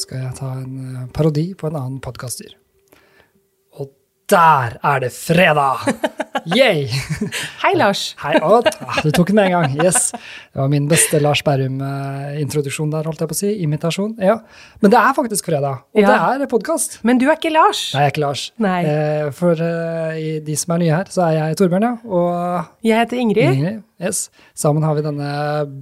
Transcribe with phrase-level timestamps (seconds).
[0.00, 2.54] skal jeg ta en eh, parodi på en annen podkaster.
[3.78, 3.90] Og
[4.30, 5.86] der er det fredag!
[6.56, 6.86] Yay!
[7.62, 8.14] Hei, Lars.
[8.22, 9.74] Hei, å, ah, du tok den med en gang.
[9.82, 10.10] Yes.
[10.14, 13.50] Det var min beste Lars Berrum-introduksjon der, holdt jeg på å si.
[13.64, 14.14] Imitasjon.
[14.22, 14.38] Ja.
[14.84, 16.14] Men det er faktisk fredag, og Ja.
[16.38, 16.98] det er podkast.
[17.08, 17.88] Men du er ikke Lars.
[17.94, 18.44] Nei, jeg er ikke Lars.
[18.64, 18.78] Nei.
[18.86, 21.94] Eh, for eh, de som er nye her, så er jeg Torbjørn, ja.
[22.06, 23.52] Og Jeg heter Ingrid.
[23.58, 23.84] Ingrid.
[24.00, 24.28] Yes.
[24.56, 25.30] Sammen har vi denne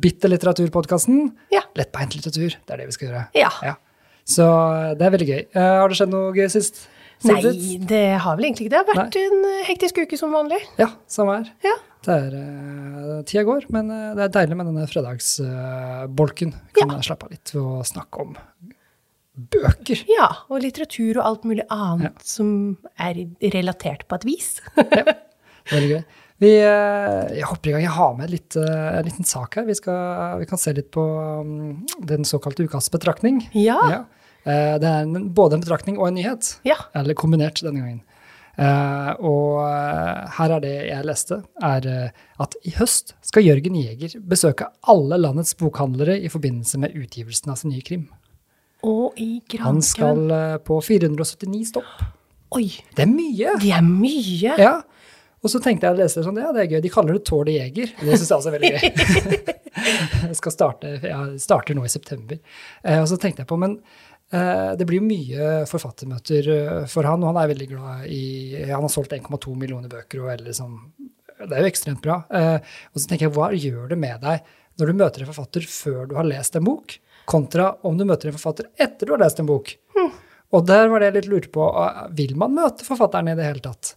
[0.01, 1.35] bitte litteraturpodkasten.
[1.53, 1.67] Ja.
[1.77, 2.57] Lettbeint litteratur.
[2.57, 3.27] Det er det vi skal gjøre.
[3.37, 3.51] Ja.
[3.67, 3.77] Ja.
[4.27, 4.45] Så
[4.99, 5.43] det er veldig gøy.
[5.55, 6.87] Eh, har det skjedd noe gøy sist?
[7.25, 7.41] Nei,
[7.89, 8.83] det har vel egentlig ikke det.
[8.85, 10.59] Det har vært en eh, hektisk uke som vanlig.
[10.81, 11.53] Ja, samme her.
[11.65, 11.77] Ja.
[12.07, 16.53] Det er uh, tida går, men eh, det er deilig med denne fredagsbolken.
[16.77, 17.01] kan ja.
[17.07, 18.37] slappe av litt ved å snakke om
[19.37, 20.05] bøker.
[20.09, 24.53] ja, og litteratur og alt mulig annet som er relatert på et vis.
[25.73, 26.05] Veldig gøy.
[26.43, 27.87] Vi, eh, jeg hopper i gang.
[27.87, 29.65] Jeg har med litt, eh, en liten sak her.
[29.69, 33.41] Vi, skal, vi kan se litt på um, den såkalte ukas betraktning.
[33.57, 33.79] Ja.
[33.93, 34.03] Ja.
[34.47, 36.53] Eh, det er både en betraktning og en nyhet.
[36.67, 36.79] Ja.
[36.97, 38.03] Eller kombinert denne gangen.
[38.57, 41.89] Eh, og eh, her er det jeg leste, er
[42.43, 47.61] at i høst skal Jørgen Jæger besøke alle landets bokhandlere i forbindelse med utgivelsen av
[47.61, 48.07] sin nye krim.
[48.87, 50.29] Og i Han skal
[50.63, 52.05] på 479 stopp.
[52.55, 53.57] Oi, Det er mye!
[53.59, 54.53] det er mye.
[54.61, 54.77] Ja.
[55.43, 56.81] Og så tenkte jeg å lese det sånn, ja, det er gøy.
[56.85, 57.91] De kaller det Tårn Jeger.
[57.99, 59.57] Det syns jeg også er veldig gøy.
[60.29, 62.39] jeg skal starte, jeg starter nå i september.
[62.97, 63.77] Og så tenkte jeg på, men
[64.75, 68.25] det blir jo mye forfattermøter eh, for han, og han er veldig glad i
[68.73, 70.77] Han har solgt 1,2 millioner bøker, og liksom,
[71.45, 72.21] det er jo ekstremt bra.
[72.35, 72.57] Eh,
[72.91, 76.09] og så tenker jeg, hva gjør det med deg når du møter en forfatter før
[76.11, 79.41] du har lest en bok, kontra om du møter en forfatter etter du har lest
[79.43, 79.73] en bok?
[80.55, 83.47] Og der var det jeg litt lurte på, eh, vil man møte forfatteren i det
[83.47, 83.95] hele tatt?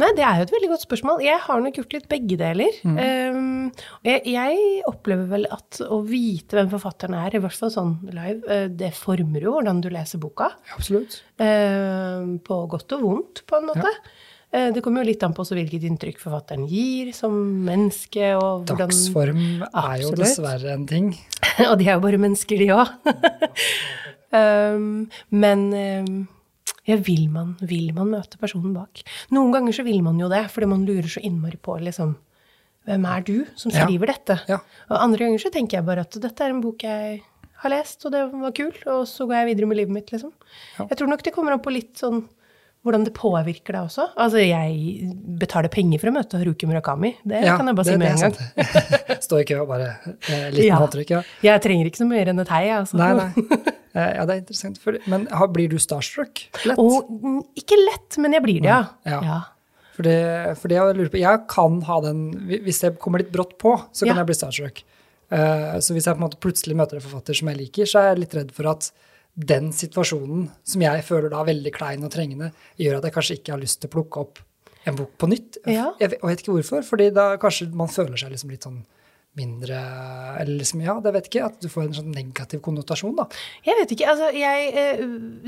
[0.00, 1.20] Nei, det er jo et veldig godt spørsmål.
[1.24, 2.78] Jeg har nok gjort litt begge deler.
[2.86, 2.96] Mm.
[2.96, 7.92] Um, jeg, jeg opplever vel at å vite hvem forfatteren er, i hvert fall sånn
[8.08, 10.50] live, eh, det former jo hvordan du leser boka.
[10.76, 11.20] Absolutt.
[11.42, 13.86] Um, på godt og vondt, på en måte.
[13.86, 14.16] Ja.
[14.50, 18.32] Det kommer jo litt an på hvilket inntrykk forfatteren gir som menneske.
[18.34, 18.80] og hvordan...
[18.80, 20.24] Dagsform er jo Absolutt.
[20.24, 21.12] dessverre en ting.
[21.68, 22.90] Og de er jo bare mennesker, de òg.
[24.34, 25.06] um,
[25.44, 26.18] men um,
[26.88, 29.02] ja, vil, man, vil man møte personen bak?
[29.30, 32.16] Noen ganger så vil man jo det, fordi man lurer så innmari på liksom
[32.88, 33.84] Hvem er du som Ja.
[33.84, 34.38] skriver dette?
[34.48, 34.56] Ja.
[34.88, 37.20] Og andre ganger så tenker jeg bare at dette er en bok jeg
[37.60, 40.32] har lest, og det var kul, og så går jeg videre med livet mitt, liksom.
[40.78, 40.86] Ja.
[40.88, 42.22] Jeg tror nok det kommer an på litt sånn
[42.86, 44.06] hvordan det påvirker deg også.
[44.20, 45.10] Altså, jeg
[45.40, 47.10] betaler penger for å møte Haruki Murakami.
[47.28, 49.20] Det Ja, kan jeg bare si med en gang.
[49.26, 50.78] Stå i kø og bare eh, liten Ja.
[50.80, 51.20] håndtrykk, ja.
[51.44, 52.96] Jeg trenger ikke så mye mer enn et hei, altså.
[53.00, 53.30] Nei, nei.
[53.90, 54.80] Eh, Ja, det er interessant.
[55.10, 56.78] Men blir du starstruck lett?
[56.78, 57.10] Og
[57.58, 58.84] ikke lett, men jeg blir det, ja.
[59.04, 59.20] Ja.
[59.26, 59.40] ja.
[59.96, 62.20] For det, for det jeg lurer på, jeg kan ha den,
[62.64, 64.82] hvis jeg kommer litt brått på, så kan jeg bli starstruck.
[65.30, 68.00] Uh, så hvis jeg på en måte plutselig møter en forfatter som jeg liker, så
[68.00, 68.88] er jeg litt redd for at
[69.34, 73.52] den situasjonen, som jeg føler da veldig klein og trengende, gjør at jeg kanskje ikke
[73.54, 74.38] har lyst til å plukke opp
[74.88, 75.58] en bok på nytt.
[75.68, 75.90] Ja.
[76.00, 78.64] Jeg, vet- og jeg vet ikke hvorfor, fordi da kanskje man føler seg liksom litt
[78.66, 78.80] sånn
[79.38, 79.78] mindre
[80.40, 83.28] Eller liksom, ja, det vet ikke, at du får en sånn negativ konnotasjon, da.
[83.66, 85.04] Jeg vet ikke, altså jeg eh,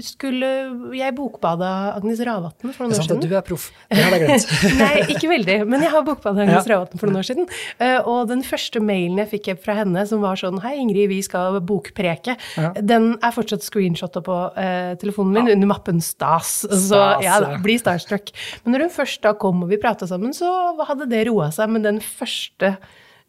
[0.07, 0.51] skulle
[0.99, 3.71] Jeg bokbada Agnes Ravatn for Det er sant at du er proff.
[3.91, 4.55] Det hadde jeg glemt.
[4.83, 6.77] Nei, ikke veldig, men jeg har bokbada Agnes Ja.
[6.77, 7.51] Ravatn for noen år siden.
[7.81, 11.19] Uh, og den første mailen jeg fikk fra henne som var sånn Hei, Ingrid, vi
[11.27, 12.37] skal bokpreke.
[12.55, 12.73] Ja.
[12.79, 16.61] Den er fortsatt screenshotta på uh, telefonen min under mappen Stas.
[16.69, 17.39] Så Stas, ja, ja.
[17.43, 18.31] da, bli starstruck.
[18.63, 20.49] Men når hun først da kom og vi prata sammen, så
[20.87, 21.73] hadde det roa seg.
[21.75, 22.77] Men den første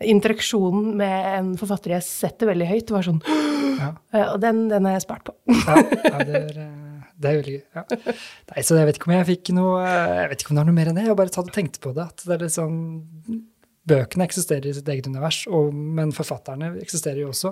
[0.10, 3.22] interaksjonen med en forfatter jeg setter veldig høyt, var sånn
[3.84, 3.90] Ja.
[4.32, 5.34] Og den, den har jeg spart på.
[5.50, 5.74] Ja,
[6.06, 7.64] ja det, er, eh, det er veldig gøy.
[7.76, 8.14] Ja.
[8.52, 10.70] Nei, så jeg vet ikke om jeg fikk noe Jeg vet ikke om det er
[10.70, 11.08] noe mer enn det.
[11.10, 12.06] Jeg bare tatt og tenkt på det.
[12.14, 12.78] At det er litt sånn
[13.84, 17.50] Bøkene eksisterer i sitt eget univers, og, men forfatterne eksisterer jo også.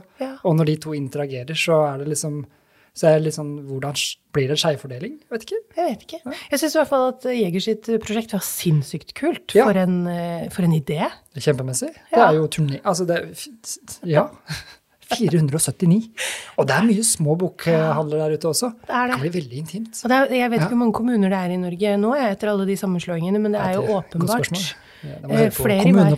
[0.48, 2.38] Og når de to interagerer, så er det liksom
[2.94, 3.96] så er det litt sånn, Hvordan
[4.36, 5.14] blir det skjevfordeling?
[5.32, 5.60] Vet ikke.
[5.78, 6.20] Jeg vet ikke.
[6.52, 9.56] Jeg syns i hvert fall at Jeger sitt prosjekt var sinnssykt kult.
[9.56, 9.66] Ja.
[9.70, 11.00] For, en, eh, for en idé.
[11.32, 11.90] Det er Kjempemessig.
[12.12, 12.82] Det er jo turné...
[12.84, 13.22] Altså, det
[14.04, 14.28] Ja.
[15.12, 16.10] 479.
[16.60, 18.70] Og det er mye små bokhandler der ute også.
[18.88, 19.16] Det er det.
[19.18, 20.00] kan bli veldig intimt.
[20.06, 20.64] Og det er, jeg vet Ja.
[20.66, 23.60] ikke hvor mange kommuner det er i Norge nå, etter alle de sammenslåingene, men det
[23.62, 24.76] er jo Ja, det åpenbart.
[25.04, 26.18] Ja, Eh, flere i hver.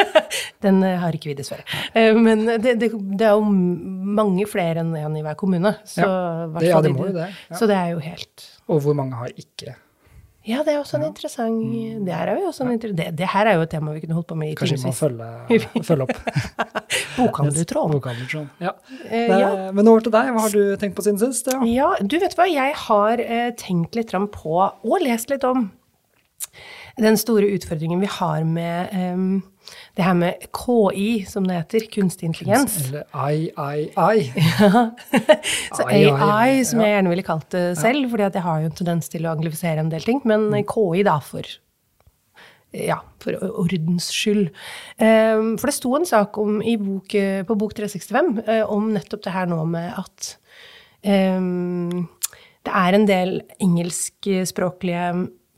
[0.64, 1.64] Den eh, har ikke vi, dessverre.
[1.96, 5.72] Eh, Men det, det, det er jo mange flere enn en i hver kommune.
[5.88, 7.56] Så, Ja, det- ja, det må jo det, ja.
[7.56, 9.74] Så det er jo helt Og hvor mange har ikke?
[10.48, 12.92] Ja, det er også en interessant Det her er jo også en inter...
[12.96, 14.86] det, det her er jo et tema vi kunne holdt på med i Kanskje vi
[14.88, 16.14] må følge, følge opp.
[17.18, 17.92] Bokhandlertråd.
[17.92, 18.46] Bokhandlertråd.
[18.64, 18.72] Ja.
[19.12, 19.50] Ja.
[19.76, 20.30] Men over til deg.
[20.32, 21.50] Hva har du tenkt på siden sist?
[21.52, 21.60] Ja.
[21.68, 23.22] Ja, du vet hva, jeg har
[23.60, 25.68] tenkt litt fram på, og lest litt om,
[27.04, 29.42] den store utfordringen vi har med um,
[29.96, 32.76] det her med KI, som det heter, kunstig intelligens.
[32.88, 34.30] Eller AI.
[34.60, 34.84] Ja.
[35.76, 39.10] Så AI, som jeg gjerne ville kalt det selv, fordi jeg har jo en tendens
[39.12, 40.22] til å anglifisere en del ting.
[40.24, 40.64] Men Mm.
[40.66, 41.46] KI, da, for
[42.74, 44.50] ja, for ordens skyld.
[44.98, 49.24] For det sto en sak om, i bok, eh, på Bok 365 eh, om nettopp
[49.26, 50.36] det her nå med at
[51.02, 52.06] um,
[52.66, 55.04] det er en del engelskspråklige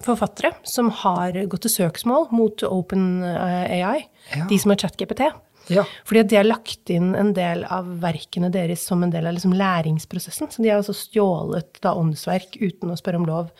[0.06, 4.04] forfattere som har gått til søksmål mot OpenAI,
[4.36, 4.46] Ja.
[4.48, 5.30] de som har ChatGPT.
[5.70, 5.84] Ja.
[6.04, 9.52] Fordi de har lagt inn en del av verkene deres som en del av liksom
[9.54, 10.50] læringsprosessen.
[10.50, 13.52] Så de har altså stjålet da åndsverk uten å spørre om lov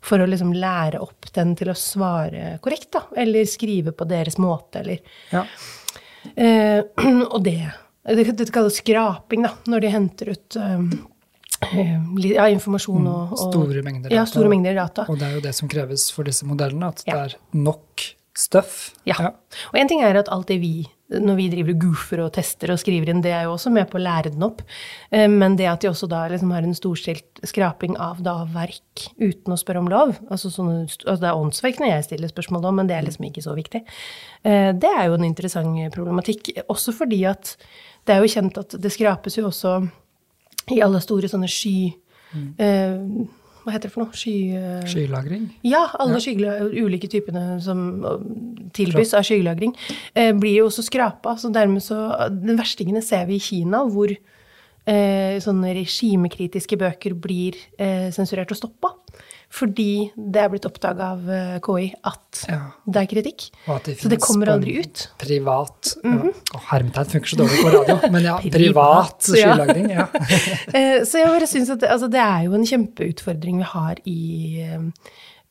[0.00, 3.04] for å liksom lære opp den til å svare korrekt, da.
[3.20, 5.00] Eller skrive på deres måte, eller
[5.34, 5.44] ja.
[6.34, 6.80] eh,
[7.34, 7.60] Og det
[8.00, 11.00] det, det kalles skraping, da, når de henter ut um, eh,
[11.62, 14.30] ja, informasjon og, og Store mengder Ja, data.
[14.32, 15.04] store mengder data.
[15.08, 17.12] Og det er jo det som kreves for disse modellene, at Ja.
[17.26, 18.94] det er nok stuff.
[19.04, 19.14] Ja.
[19.72, 22.70] Og en ting er at alt det vi, når vi driver og goofer og tester
[22.72, 24.62] og skriver inn, det er jo også med på å lære den opp.
[25.12, 29.10] Eh, Men det at de også da liksom har en storstilt skraping av da verk
[29.18, 32.64] uten å spørre om lov, altså, sånne, altså det er åndsverk når jeg stiller spørsmål
[32.70, 33.82] om, men det er liksom ikke så viktig.
[34.44, 37.56] Eh, Det er jo en interessant problematikk, også fordi at
[38.06, 39.90] det er jo kjent at det skrapes jo også
[40.76, 41.92] i alle store sånne sky...
[42.58, 42.96] eh,
[43.60, 44.16] Hva heter det for noe?
[44.16, 44.34] Sky...
[44.56, 45.48] uh, Skylagring.
[45.68, 48.22] ja, alle skyggelag- ulike typene som øh,
[48.72, 49.74] tilbys av skylagring,
[50.14, 51.34] eh, blir jo også skrapa.
[51.36, 51.98] Så dermed så
[52.32, 58.56] Den verstingene ser vi i Kina, hvor eh, sånne regimekritiske bøker blir eh, sensurert og
[58.62, 58.94] stoppa.
[59.50, 62.58] Fordi det er blitt oppdaga av eh, KI at Ja.
[62.86, 63.46] det er kritikk.
[63.66, 65.08] Og at de Så det kommer aldri ut.
[65.18, 66.30] Privat ja.
[66.54, 69.90] Å, Hermetegn funker så dårlig på radio, men ja, privat skylagring.
[69.90, 70.06] Ja.
[70.76, 73.98] Eh, Så jeg bare synes at det, altså det er jo en kjempeutfordring vi har
[74.06, 74.86] i, eh,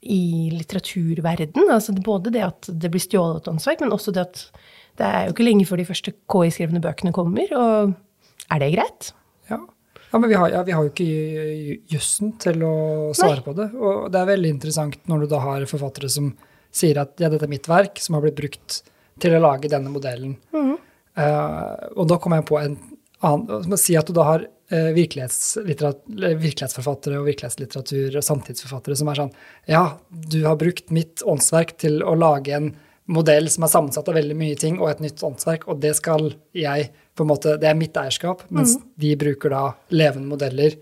[0.08, 0.22] i
[0.56, 1.68] litteraturverden.
[1.70, 4.46] Altså både det at det blir stjålet åndsverk, men også det at
[5.00, 7.52] det er jo ikke lenge før de første KI-skrevne bøkene kommer.
[7.56, 7.94] Og
[8.52, 9.12] er det greit?
[9.52, 9.60] Ja.
[10.12, 12.76] Ja, men vi har, ja, vi har jo ikke ju- jussen til å
[13.18, 13.46] svare Nei.
[13.46, 13.68] på det.
[13.78, 16.32] Og det er veldig interessant når du da har forfattere som
[16.72, 18.80] sier at ja, dette er mitt verk, som har blitt brukt
[19.20, 20.38] til å lage denne modellen.
[20.56, 20.76] Mm.
[21.20, 22.78] Uh, og da kommer jeg på en
[23.26, 29.34] annen Si at du da har eh, virkelighetsforfattere og virkelighetslitteratur og samtidsforfattere som er sånn
[29.68, 32.70] Ja, du har brukt mitt åndsverk til å lage en
[33.10, 36.32] modell som er sammensatt av veldig mye ting, og et nytt åndsverk, og det skal
[36.56, 38.84] jeg på en måte, Det er mitt eierskap, mens mm.
[39.04, 40.78] de bruker da levende modeller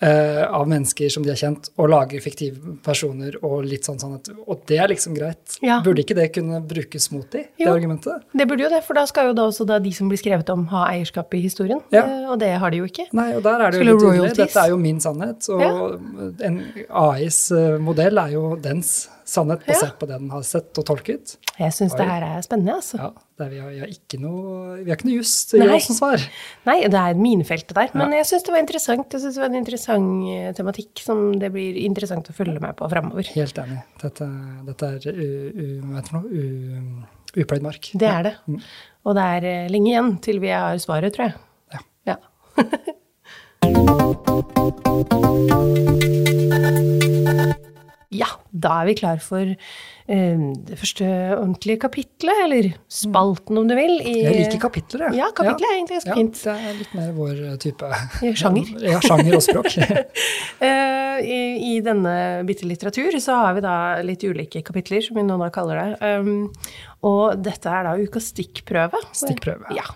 [0.00, 4.30] eh, av mennesker som de har kjent, og lager fiktive personer og litt sånn sannhet.
[4.46, 5.58] Og det er liksom greit.
[5.60, 5.80] Ja.
[5.84, 8.24] Burde ikke det kunne brukes mot de, det argumentet?
[8.32, 10.54] Det burde jo det, for da skal jo da også da de som blir skrevet
[10.54, 11.82] om, ha eierskap i historien.
[11.92, 12.06] Ja.
[12.06, 13.10] Eh, Og det har de jo ikke.
[13.18, 14.32] Nei, og der er det jo litt tydelig.
[14.38, 16.58] Dette er jo min sannhet, og en
[16.88, 19.74] AIs eh, modell er jo dens sannhet, Ja.
[19.74, 21.34] basert på det den har sett og tolket.
[21.58, 22.96] Jeg syns det her er spennende, altså.
[23.00, 23.08] Ja,
[23.44, 25.34] er, vi, har, vi har ikke noe Vi har ikke noe gi oss
[25.86, 26.18] som svar.
[26.66, 27.88] Nei, det er minefeltet der.
[27.98, 29.12] Men jeg syns det var interessant.
[29.12, 32.72] Jeg synes det var en interessant eh, tematikk som det blir interessant å følge med
[32.78, 33.24] på framover.
[33.36, 33.78] Helt enig.
[34.02, 34.26] Dette,
[34.70, 35.00] dette er
[35.82, 36.44] hva heter det
[37.36, 37.90] upløyd mark.
[37.92, 38.34] Det er det.
[38.48, 38.60] Mm.
[39.06, 41.34] Og det er eh, lenge igjen til vi har svaret, tror jeg.
[41.74, 41.80] Ja.
[42.14, 42.18] Ja.
[48.08, 51.04] Ja, da er vi klar for eh, det første
[51.34, 53.98] ordentlige kapitlet, eller spalten om du vil.
[54.00, 55.18] I, Jeg liker kapitler, jeg.
[55.20, 56.40] Ja, kapitlet er egentlig ganske ja, fint.
[56.40, 57.90] Det er litt mer vår eh, type
[58.40, 58.72] Sjanger.
[58.94, 59.76] Ja, sjanger og språk.
[60.58, 62.12] Eh, I, I denne
[62.46, 66.10] bitte litteratur så har vi da litt ulike kapitler, som vi nå da kaller det.
[66.18, 66.48] Um,
[67.06, 68.98] og dette er da ukas stikkprøve.
[69.14, 69.70] Stikkprøve.
[69.76, 69.86] Ja.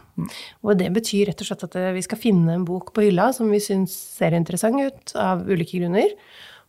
[0.63, 3.51] Og det betyr rett og slett at vi skal finne en bok på hylla som
[3.51, 6.15] vi syns ser interessant ut, av ulike grunner.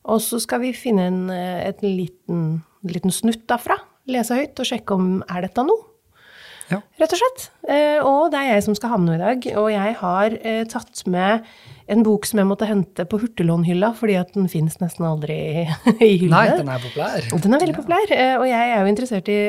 [0.03, 3.77] Og så skal vi finne en, eh, et liten, liten snutt derfra,
[4.11, 5.93] lese høyt og sjekke om er dette noe.
[6.71, 6.79] Ja.
[7.01, 7.45] Rett og slett.
[7.69, 9.47] Eh, og det er jeg som skal ha med noe i dag.
[9.59, 11.45] Og jeg har eh, tatt med
[11.91, 15.37] en bok som jeg måtte hente på hurtiglånhylla, fordi at den fins nesten aldri
[16.07, 16.31] i hyllene.
[16.31, 17.29] Nei, den er populær.
[17.43, 19.39] Den er veldig populær, eh, og jeg er jo interessert i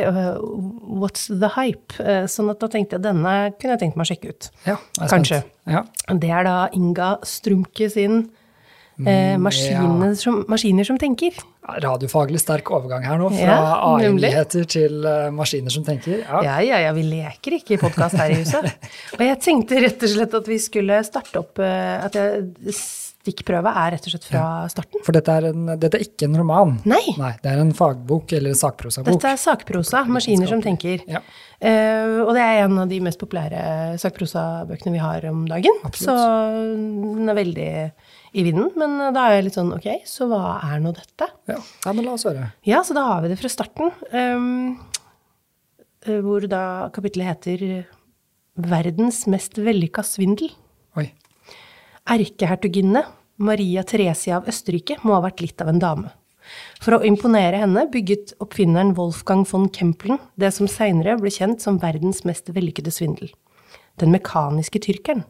[1.04, 1.98] What's the hype?
[2.02, 4.50] Eh, sånn at da tenkte jeg denne kunne jeg tenkt meg å sjekke ut.
[4.66, 4.78] Ja,
[5.10, 5.44] Kanskje.
[5.70, 5.84] Ja.
[6.10, 8.26] Det er da Inga Strumke sin
[9.02, 11.36] eh, maskiner, som, maskiner som tenker.
[11.64, 13.60] Ja, Radiofaglig sterk overgang her nå, fra Ja.
[13.94, 16.20] AI-nyheter til uh, maskiner som tenker.
[16.22, 16.42] Ja.
[16.44, 18.68] Ja, ja, ja, vi leker ikke i podkast her i huset.
[19.18, 22.76] Og jeg tenkte rett og slett at vi skulle starte opp uh, At jeg
[23.24, 25.00] stikkprøva er rett og slett fra starten.
[25.06, 26.74] For dette er, en, dette er ikke en roman.
[26.88, 27.02] Nei.
[27.16, 27.32] Nei.
[27.40, 29.14] Det er en fagbok eller en sakprosabok.
[29.14, 31.06] Dette er sakprosa, 'Maskiner som tenker'.
[31.08, 31.22] Ja.
[31.64, 35.80] Uh, og det er en av de mest populære sakprosabøkene vi har om dagen.
[35.88, 36.04] Absolutt.
[36.04, 37.70] Så den er veldig
[38.34, 38.70] i vinden.
[38.78, 41.30] Men da er jeg litt sånn ok, så hva er nå dette?
[41.50, 41.58] Ja.
[41.60, 42.50] ja, men la oss høre.
[42.66, 43.92] Ja, så da har vi det fra starten.
[46.04, 47.86] eh, hvor da kapittelet heter
[48.54, 50.52] 'Verdens mest vellykka svindel'.
[50.96, 51.08] Oi.
[52.06, 53.02] Erkehertuginne
[53.38, 56.12] Maria Theresia av Østerrike må ha vært litt av en dame.
[56.84, 61.80] For å imponere henne bygget oppfinneren Wolfgang von Kempelen det som seinere ble kjent som
[61.82, 63.32] verdens mest vellykkede svindel.
[63.98, 65.24] Den mekaniske tyrkeren.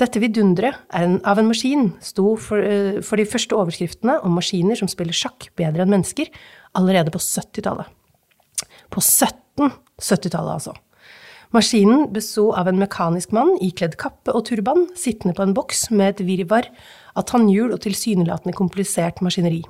[0.00, 4.76] Dette vidunderet er av en maskin sto for, eh, for de første overskriftene om maskiner
[4.78, 6.30] som spiller sjakk bedre enn mennesker,
[6.74, 7.84] allerede på 70-tallet.
[8.90, 10.74] På 1770-tallet, altså.
[11.52, 16.14] Maskinen besto av en mekanisk mann ikledd kappe og turban, sittende på en boks med
[16.14, 16.68] et virvar
[17.14, 19.64] av tannhjul og tilsynelatende komplisert maskineri.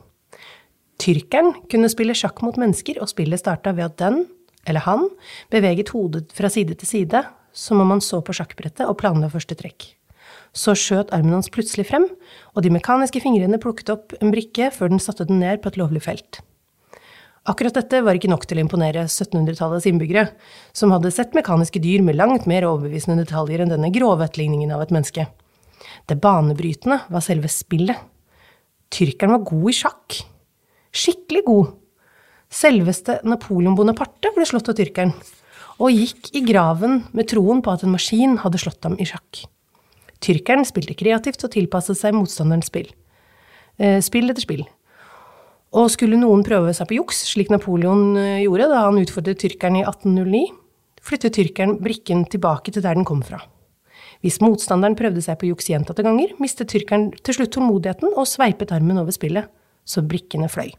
[1.00, 4.26] Tyrkeren kunne spille sjakk mot mennesker, og spillet starta ved at den,
[4.68, 5.08] eller han,
[5.50, 9.56] beveget hodet fra side til side, som om han så på sjakkbrettet og planla første
[9.56, 9.99] trekk.
[10.56, 12.08] Så skjøt armen hans plutselig frem,
[12.54, 15.78] og de mekaniske fingrene plukket opp en brikke før den satte den ned på et
[15.78, 16.40] lovlig felt.
[17.48, 20.26] Akkurat dette var ikke nok til å imponere 1700-tallets innbyggere,
[20.76, 24.84] som hadde sett mekaniske dyr med langt mer overbevisende detaljer enn denne grove etterligningen av
[24.84, 25.24] et menneske.
[26.10, 27.96] Det banebrytende var selve spillet.
[28.92, 30.18] Tyrkeren var god i sjakk.
[30.90, 31.70] Skikkelig god.
[32.50, 35.14] Selveste Napoleon Bonaparte ble slått av tyrkeren,
[35.80, 39.46] og gikk i graven med troen på at en maskin hadde slått ham i sjakk.
[40.20, 42.90] Tyrkeren spilte kreativt og tilpasset seg motstanderens spill.
[43.80, 44.66] Eh, spill etter spill.
[45.70, 49.78] Og skulle noen prøve seg på juks, slik Napoleon eh, gjorde da han utfordret tyrkeren
[49.80, 50.42] i 1809,
[51.00, 53.40] flyttet tyrkeren brikken tilbake til der den kom fra.
[54.20, 58.74] Hvis motstanderen prøvde seg på juks gjentatte ganger, mistet tyrkeren til slutt tålmodigheten og sveipet
[58.76, 59.48] armen over spillet,
[59.88, 60.74] så brikkene fløy.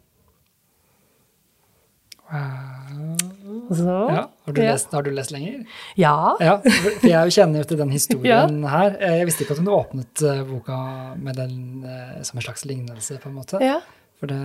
[3.71, 4.25] Så, Ja.
[4.45, 4.71] Har, du ja.
[4.73, 5.63] lest, har du lest lenger?
[5.95, 6.15] Ja.
[6.43, 8.97] Ja, for jeg kjenner jo til den historien her.
[8.99, 10.77] Eh, Jeg visste ikke at hun åpnet eh, boka
[11.17, 13.61] med den eh, som en slags lignelse, på en måte.
[13.63, 13.79] Ja.
[14.21, 14.37] For det,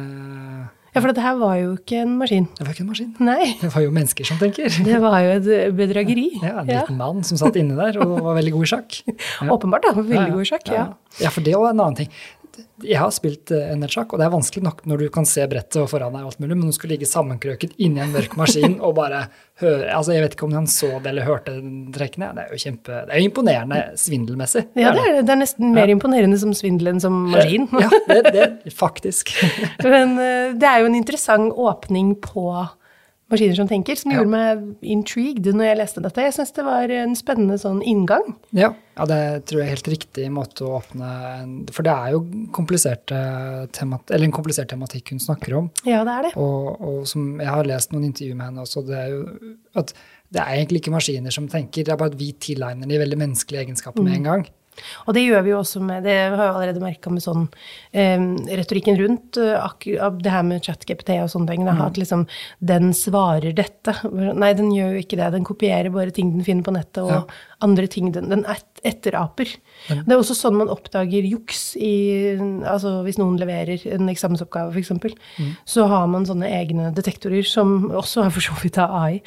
[0.97, 2.47] ja, for dette her var jo ikke en maskin.
[2.56, 3.11] det var ikke en maskin.
[3.21, 4.71] Nei, Det var jo mennesker som tenker.
[4.88, 6.30] det var jo et bedrageri.
[6.47, 8.97] Ja, En liten mann som satt inne der og var veldig god i sjakk.
[9.11, 9.50] Ja.
[9.52, 9.92] Åpenbart, da.
[9.99, 10.71] Veldig god i sjakk.
[10.73, 10.87] Ja.
[11.21, 12.09] Ja, for det er jo en annen ting.
[12.84, 15.26] Jeg har spilt eh, en del sjakk, og det er vanskelig nok når du kan
[15.28, 18.14] se brettet og foran deg, og alt mulig, men du skal ligge sammenkrøket inni en
[18.14, 19.26] mørk maskin og bare
[19.62, 21.54] høre altså Jeg vet ikke om han så det eller hørte
[21.96, 22.32] trekkene.
[22.36, 24.66] Det er jo kjempe, det er jo imponerende svindelmessig.
[24.76, 27.68] Ja, det er, det er nesten mer imponerende som svindel enn som maskin.
[27.80, 28.34] Ja, det,
[28.64, 29.32] det faktisk.
[29.84, 32.50] Men eh, det er jo en interessant åpning på
[33.26, 34.21] Maskiner som tenker, som Ja.
[34.21, 36.23] gjorde meg intrigued når jeg leste dette.
[36.23, 38.37] Jeg syns det var en spennende sånn inngang.
[38.54, 42.21] Ja, ja, det tror jeg er helt riktig måte å åpne For det er jo
[43.73, 45.71] temat, eller en komplisert tematikk hun snakker om.
[45.85, 46.37] Ja, det er det.
[46.37, 49.25] Og, og som jeg har lest noen intervjuer med henne også, det er jo
[49.75, 49.92] at
[50.33, 53.18] det er egentlig ikke maskiner som tenker, det er bare at vi tilegner de veldig
[53.18, 54.47] menneskelige egenskaper med en gang.
[55.06, 57.49] Og det gjør vi jo også med Det har jeg allerede merka med sånn
[57.92, 58.26] eh,
[58.61, 61.66] retorikken rundt eh, det her med ChatGPT og sånne ting.
[61.66, 61.83] Mm.
[61.87, 62.26] At liksom
[62.73, 63.97] den svarer dette.
[64.12, 65.33] Nei, den gjør jo ikke det.
[65.37, 67.23] Den kopierer bare ting den finner på nettet, og Ja.
[67.62, 69.49] andre ting den, den et, etteraper.
[69.88, 75.14] Det er også sånn man oppdager juks i Altså hvis noen leverer en eksamensoppgave, f.eks.,
[75.68, 79.21] så har man sånne egne detektorer som også er for så vidt av AI,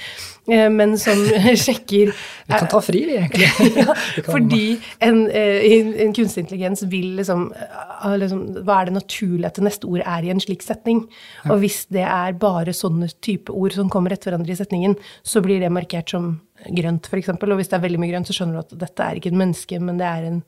[0.51, 1.19] eh, men som
[1.63, 3.49] sjekker Vi kan ta fri, vi, egentlig.
[3.81, 3.95] ja,
[4.27, 4.63] fordi
[5.05, 9.65] en, en, en kunstig intelligens vil liksom, eh, liksom Hva er det naturlig at det
[9.67, 11.03] neste ord er i en slik setning?
[11.49, 15.41] Og hvis det er bare sånne type ord som kommer etter hverandre i setningen, så
[15.45, 16.39] blir det markert som
[16.75, 17.29] grønt, f.eks.
[17.35, 19.39] Og hvis det er veldig mye grønt, så skjønner du at dette er ikke et
[19.39, 20.39] menneske, men det er en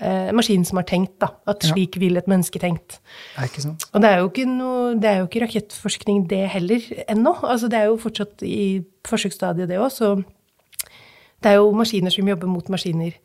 [0.00, 1.32] eh, maskin som har tenkt, da.
[1.50, 1.72] At Ja.
[1.74, 3.00] slik vil et menneske tenkt.
[3.34, 3.88] Det er ikke sant.
[3.92, 7.34] Og det er jo ikke, noe, det er jo ikke rakettforskning, det heller, ennå.
[7.42, 9.90] Altså, det er jo fortsatt i forsøksstadiet, det òg.
[9.90, 10.12] Så
[11.42, 13.18] det er jo maskiner som jobber mot maskiner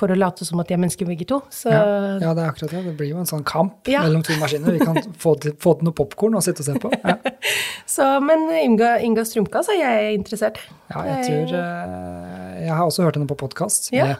[0.00, 1.42] for å late som at de er mennesker begge to.
[1.52, 1.82] Så Ja,
[2.22, 2.82] ja, det er akkurat det.
[2.88, 4.02] Det blir jo en sånn kamp Ja.
[4.06, 4.72] mellom to maskiner.
[4.78, 6.92] Vi kan få til, få til noe popkorn og sitte og se på.
[7.04, 7.16] Ja,
[7.90, 10.60] Så, men Inga, Inga Strumka, så er jeg interessert.
[10.94, 14.06] ja jeg tror eh, Jeg har også hørt henne på podkast Ja.
[14.06, 14.16] med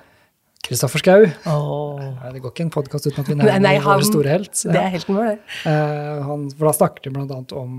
[0.66, 1.24] Kristoffer Schou.
[1.48, 1.98] Oh.
[2.32, 4.52] Det går ikke en podkast uten at vi Nei, nevner nei, han- vår store helt.
[4.60, 5.38] Det er helten vår, det.
[5.64, 7.72] Uh, han, for da snakket de blant annet om,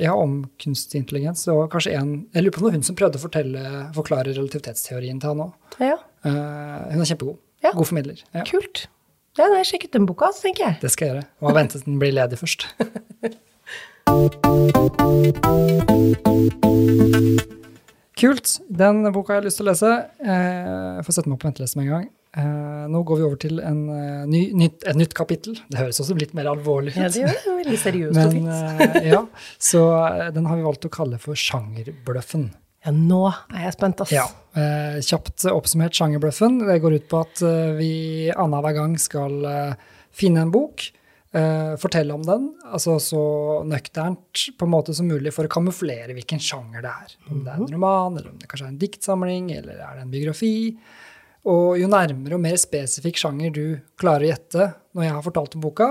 [0.00, 1.44] ja, om kunstig intelligens.
[1.52, 3.62] Og kanskje en, jeg lurer på om det var hun som prøvde å fortelle,
[3.94, 5.52] forklare relativitetsteorien til han òg.
[5.84, 7.38] Ja, hun er kjempegod.
[7.62, 7.70] Ja.
[7.76, 8.18] God formidler.
[8.34, 8.86] Ja, kult.
[9.36, 10.80] Ja, da har jeg sjekket den boka, så tenker jeg.
[10.80, 11.26] det skal jeg gjøre.
[11.44, 12.66] Må vente til den blir ledig først.
[18.16, 18.58] Kult.
[18.72, 19.90] Den boka har jeg lyst til å lese.
[20.24, 22.06] Eh, Jeg får sette meg opp på venteliste med en gang.
[22.36, 25.58] Eh, nå går vi over til en, eh, ny, nytt, et nytt kapittel.
[25.68, 26.96] Det høres også litt mer alvorlig ut.
[26.96, 27.56] Ja, det gjør det.
[27.60, 29.04] Veldig seriøst og Men, fint.
[29.12, 29.22] ja,
[29.58, 29.82] så
[30.32, 32.50] den har vi valgt å kalle for sjangerbløffen.
[32.86, 34.12] Ja, nå er jeg spent, ass.
[34.12, 36.60] Ja, eh, Kjapt oppsummert sjangerbløffen.
[36.66, 37.44] Det går ut på at
[37.76, 39.76] vi annenhver gang skal
[40.16, 40.88] finne en bok,
[41.36, 43.22] eh, fortelle om den, altså så
[43.68, 47.16] nøkternt på en måte som mulig for å kamuflere hvilken sjanger det er.
[47.30, 50.06] Om det er en roman, eller om det kanskje er en diktsamling, eller er det
[50.06, 50.56] en biografi.
[51.46, 53.64] Og jo nærmere og mer spesifikk sjanger du
[54.00, 55.90] klarer å gjette når jeg har fortalt om boka,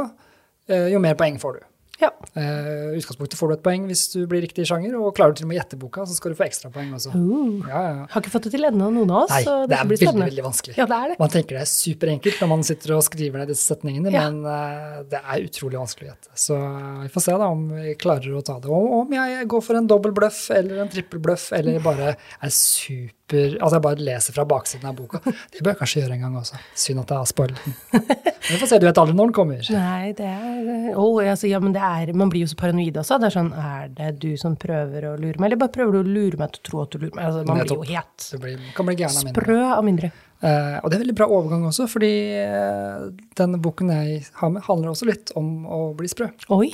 [0.68, 1.68] uh, jo mer poeng får du.
[2.02, 2.10] Ja.
[2.36, 5.48] Uh, utgangspunktet får du et poeng hvis du blir riktig sjanger, og klarer du til
[5.48, 7.14] og med å gjette boka, så skal du få ekstrapoeng også.
[7.16, 9.32] Uh, Ja, ja, har ikke fått det til ennå, noen av oss.
[9.32, 10.76] Nei, så det dette er veldig, veldig vanskelig.
[10.80, 11.18] Ja, det er det.
[11.22, 15.00] Man tenker det er superenkelt når man sitter og skriver ned disse setningene, men uh,
[15.12, 16.34] det er utrolig vanskelig å gjette.
[16.46, 18.70] Så eh, vi får se da om vi klarer å ta det.
[18.72, 22.54] Og om jeg går for en dobbel bløff eller en trippel bløff, eller bare er
[22.54, 25.18] super Altså jeg bare leser fra baksiden av boka.
[25.26, 26.60] Det bør jeg kanskje gjøre en gang også.
[26.78, 27.74] Synd at jeg har spoilet den.
[27.96, 28.04] Men
[28.52, 29.64] vi får se, du vet aldri når den kommer.
[29.74, 33.18] Nei, det er Å, altså, ja, men det er Man blir jo så paranoid også.
[33.22, 36.00] Det er sånn Er det du som prøver å lure meg, eller bare prøver du
[36.02, 37.28] å lure meg til å tro at du lurer meg?
[37.28, 40.12] Altså, man blir jo helt Det blir, kan bli av sprø av mindre.
[40.44, 42.12] Uh, og det er veldig bra overgang også, fordi
[42.44, 43.08] uh,
[43.40, 46.28] denne boken jeg har med, handler også litt om å bli sprø.
[46.54, 46.70] Oi!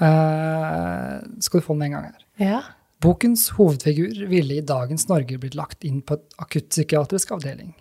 [0.00, 2.26] Uh, skal du få den med en gang her.
[2.40, 2.60] Ja.
[3.00, 7.72] Bokens hovedfigur ville i dagens Norge blitt lagt inn på et akuttpsykiatrisk avdeling.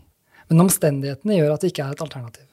[0.49, 2.45] Men omstendighetene gjør at det ikke er et alternativ.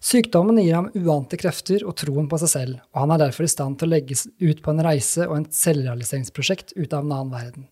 [0.00, 3.52] Sykdommen gir ham uante krefter og troen på seg selv, og han er derfor i
[3.52, 7.34] stand til å legges ut på en reise og en selvrealiseringsprosjekt ut av en annen
[7.34, 7.66] verden.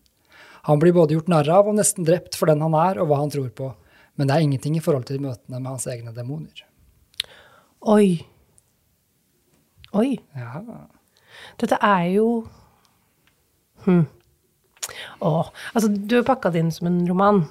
[0.69, 3.23] Han blir både gjort narr av og nesten drept for den han er og hva
[3.23, 3.71] han tror på,
[4.19, 6.65] men det er ingenting i forhold til møtene med hans egne demoner.
[7.89, 8.19] Oi.
[9.97, 10.09] Oi.
[10.37, 10.61] Ja,
[11.57, 12.27] Dette er jo
[13.85, 14.03] hm.
[15.23, 15.31] Å,
[15.73, 17.41] altså du har pakka det inn som en roman.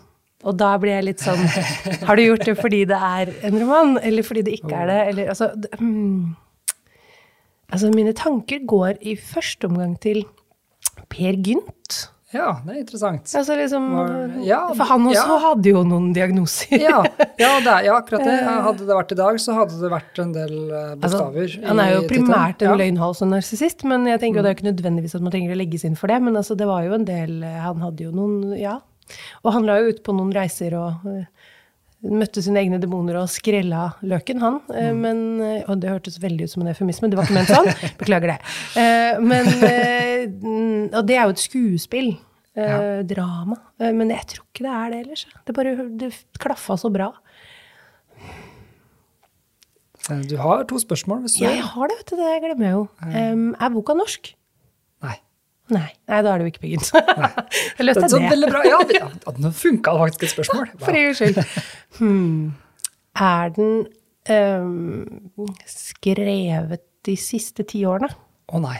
[0.46, 1.40] Og da blir jeg litt sånn
[2.06, 4.98] Har du gjort det fordi det er en roman, eller fordi det ikke er det?
[5.12, 6.36] Eller, altså, hmm.
[7.72, 10.22] altså, mine tanker går i første omgang til
[11.10, 11.96] Per Gynt.
[12.30, 13.32] ja det er interessant.
[13.40, 13.86] Altså liksom,
[14.46, 15.38] ja, for han også ja.
[15.42, 16.76] hadde jo noen diagnoser.
[16.86, 17.00] Ja,
[17.40, 18.36] ja, det ja, akkurat det.
[18.46, 20.54] Hadde det vært i dag, så hadde det vært en del
[21.00, 21.48] bokstaver.
[21.48, 24.60] Altså, han er jo primært en løgnhals og narsissist, men jeg tenker jo det er
[24.60, 26.20] ikke nødvendigvis at man trenger å legges inn for det.
[26.28, 28.78] Men altså, det var jo en del Han hadde jo noen Ja.
[29.44, 31.24] Og han la jo ut på noen reiser og eh,
[32.08, 34.60] møtte sine egne demoner og skrella løken, han.
[34.70, 35.00] Mm.
[35.02, 37.70] Men, eh, og det hørtes veldig ut som en eufemisme, det var ikke ment sånn.
[38.02, 38.38] Beklager det.
[38.78, 42.12] Eh, Men, eh, og det er jo et skuespill.
[42.54, 43.02] eh, Ja.
[43.06, 43.56] Drama.
[43.80, 45.26] Eh, Men jeg tror ikke det er det ellers.
[45.46, 47.12] Det bare det klaffa så bra.
[50.10, 51.22] Eh, Du har to spørsmål.
[51.26, 52.16] hvis du Ja, jeg har det, vet du.
[52.16, 52.88] Det glemmer jeg jo.
[53.12, 54.34] Em, er boka norsk?
[55.74, 55.88] Nei.
[56.08, 56.20] Nei.
[56.24, 56.90] Da er det jo ikke begynt.
[57.78, 58.62] Jeg løste Det er så veldig bra.
[58.66, 60.68] Ja, det, nå funka det faktisk et spørsmål.
[60.84, 61.40] For en gangs skyld.
[61.98, 62.54] Hmm.
[63.18, 63.74] Er den
[64.30, 68.10] um, skrevet de siste ti årene?
[68.48, 68.78] Å nei.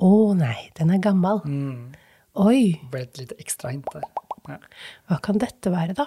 [0.00, 1.42] Å nei, den er gammel.
[1.44, 1.96] Mm.
[2.40, 4.06] Oi, Det ble et lite ekstra hint der.
[4.48, 4.56] Ja.
[5.10, 6.06] hva kan dette være, da?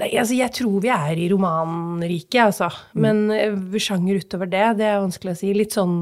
[0.00, 2.68] Nei, altså, jeg tror vi er i romanriket, altså.
[2.96, 5.52] Men eh, sjanger utover det, det er vanskelig å si.
[5.56, 5.96] Litt sånn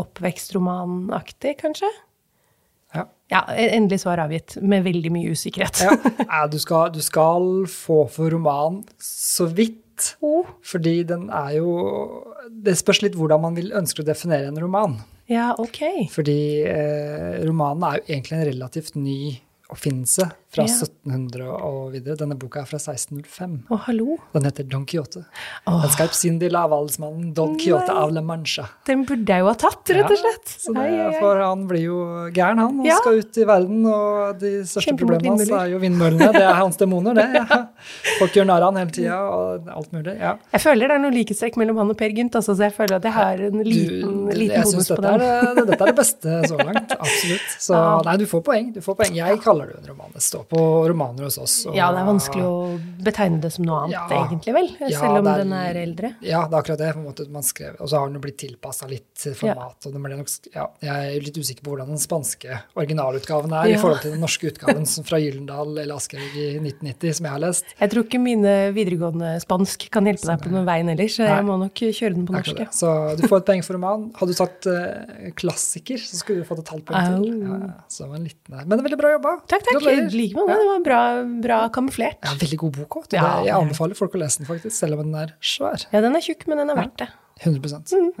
[0.00, 1.90] oppvekstromanaktig, kanskje?
[2.94, 3.06] Ja.
[3.30, 5.84] Ja, endelig svar avgitt, med veldig mye usikkerhet.
[6.30, 6.46] Ja.
[6.50, 10.14] Du, skal, du skal få for roman så vidt.
[10.24, 10.48] Oh.
[10.64, 11.72] Fordi den er jo
[12.48, 14.96] Det spørs litt hvordan man vil ønsker å definere en roman.
[15.30, 16.08] Ja, ok.
[16.10, 19.18] Fordi eh, romanen er jo egentlig en relativt ny
[19.72, 20.72] oppfinnelse fra Ja.
[20.74, 22.16] 1700 og videre.
[22.18, 23.52] Denne boka er fra 1605.
[23.70, 24.16] Å, hallo.
[24.34, 25.22] Den heter Don Quijote.
[25.66, 25.82] Åh.
[25.84, 28.64] Den skarpsindige lavadelsmannen Don Quijote av La Mancha.
[28.88, 30.50] Den burde jeg jo ha tatt, rett og slett.
[30.50, 31.18] Ja, så det.
[31.20, 31.98] For han blir jo
[32.34, 32.96] gæren, han, og Ja.
[32.98, 33.86] skal ut i verden.
[33.86, 36.32] Og de største problemene hans er jo vindmøllene.
[36.32, 37.28] Det er hans demoner, det.
[37.34, 37.66] Ja.
[38.18, 40.18] Folk gjør narr av han hele tida, og alt mulig.
[40.18, 40.34] Ja.
[40.52, 42.96] Jeg føler det er noe likhetstrekk mellom han og Per Gynt, altså, så jeg føler
[42.96, 45.20] at jeg har en liten, Du, liten jeg bonus på dette, den.
[45.20, 46.90] er det- dette er det beste så langt.
[46.98, 47.48] Absolutt.
[47.60, 48.72] Så nei, du får poeng.
[48.74, 49.14] Du får poeng.
[49.14, 50.10] Jeg kaller det jo en roman.
[50.14, 51.66] Det står på romaner hos oss.
[51.66, 54.26] og- Ja, det er vanskelig å betegne det som noe annet, Ja.
[54.26, 54.68] egentlig, vel?
[54.90, 56.14] Ja, Selv om er- den er eldre.
[56.22, 56.94] Ja, det er akkurat det.
[56.94, 59.76] på en måte man skrev, Og så har den blitt tilpassa litt format.
[59.86, 63.68] og det ble nok, ja, Jeg er litt usikker på hvordan den spanske originalutgaven er
[63.68, 63.76] Ja.
[63.76, 67.40] i forhold til den norske utgaven fra Gyllendal eller Aschehoug i 1990, som jeg har
[67.40, 67.64] lest.
[67.80, 71.44] Jeg tror ikke mine videregående spansk kan hjelpe deg på noen veien ellers, så jeg
[71.44, 72.58] må nok kjøre den på norsk.
[72.58, 72.66] Ja.
[72.66, 74.10] Så du får et poeng for roman.
[74.14, 77.42] Hadde du sagt uh, klassiker, så skulle du fått et halvt poeng til.
[77.42, 78.50] Ja, ja, så var en liten.
[78.50, 79.32] Men det er veldig bra jobba.
[79.50, 79.74] Takk, takk.
[79.80, 80.10] Gratulerer.
[80.14, 80.54] Like måte.
[80.54, 81.00] Det var bra,
[81.42, 82.20] bra kamuflert.
[82.22, 83.08] Ja, veldig god bok òg.
[83.16, 85.86] Ja, jeg er- anbefaler folk å lese den, faktisk, selv om den er svær.
[85.92, 87.08] Ja, den er tjukk, men den er verdt det.
[87.42, 88.12] 100 Mm.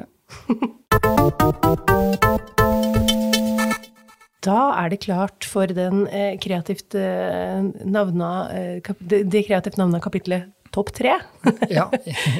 [4.40, 10.00] Da er det klart for den eh, kreativt eh, navna, eh, det, det kreativt navna
[10.00, 11.16] kapitlet Topp tre.
[11.68, 11.88] Ja,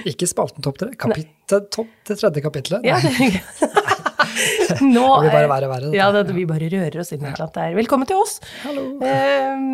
[0.07, 0.93] ikke spalten topp tre.
[0.95, 2.85] Kapittel, topp det tredje kapitlet.
[2.87, 3.41] Ja, Nei, det,
[4.81, 5.93] nå det blir bare er- verre og verre.
[5.97, 7.75] Ja, det, vi bare rører oss inn i et eller annet der.
[7.81, 8.39] Velkommen til oss.
[8.65, 8.85] Hallo.
[9.05, 9.65] Eh,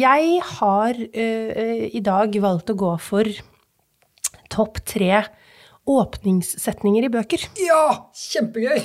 [0.00, 3.30] jeg har eh, i dag valgt å gå for
[4.50, 5.22] topp tre
[5.90, 7.44] åpningssetninger i bøker.
[7.62, 8.82] Ja, kjempegøy!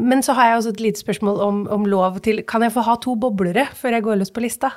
[0.00, 2.84] Men så har jeg også et lite spørsmål om, om lov til Kan jeg få
[2.86, 4.70] ha to boblere før jeg går løs på lista?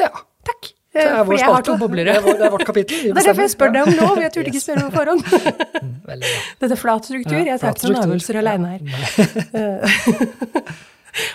[0.00, 0.10] Ja.
[0.44, 0.72] Takk.
[0.94, 1.74] Det Eh, er For vår spalte.
[1.80, 2.04] boblere.
[2.06, 2.98] Det er, vår, det er vårt kapittel.
[3.14, 4.18] Det er derfor jeg spør deg om lov.
[4.22, 5.22] Jeg turte ikke spørre om forhånd.
[6.60, 7.40] Dette er flat struktur.
[7.48, 8.80] Jeg tar ikke noen avgjørelser øvelser aleine her.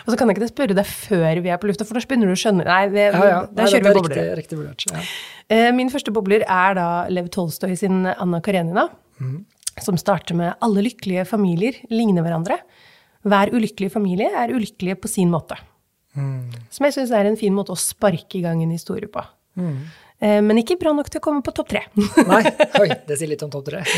[0.03, 2.27] Og så kan jeg ikke spørre deg før vi er på lufta, for da begynner
[2.27, 2.65] du å skjønne.
[2.67, 3.37] Nei, vi, Ja, ja.
[3.55, 4.33] der kjører det vi er boblere.
[4.39, 4.91] riktig, riktig.
[4.91, 5.03] Ja.
[5.55, 8.89] Eh, Min første bobler er da Lev Tolstoy sin Anna Karenina,
[9.21, 9.37] mm.
[9.85, 12.59] som starter med 'Alle lykkelige familier ligner hverandre'.
[13.23, 15.55] Hver ulykkelige familie er ulykkelige på sin måte.
[16.15, 16.51] Mm.
[16.69, 19.23] Som jeg syns er en fin måte å sparke i gang en historie på.
[19.59, 19.79] Mm.
[20.19, 21.85] Eh, Men ikke bra nok til å komme på topp tre.
[22.27, 22.41] Nei,
[22.81, 23.83] oi, det sier litt om topp tre.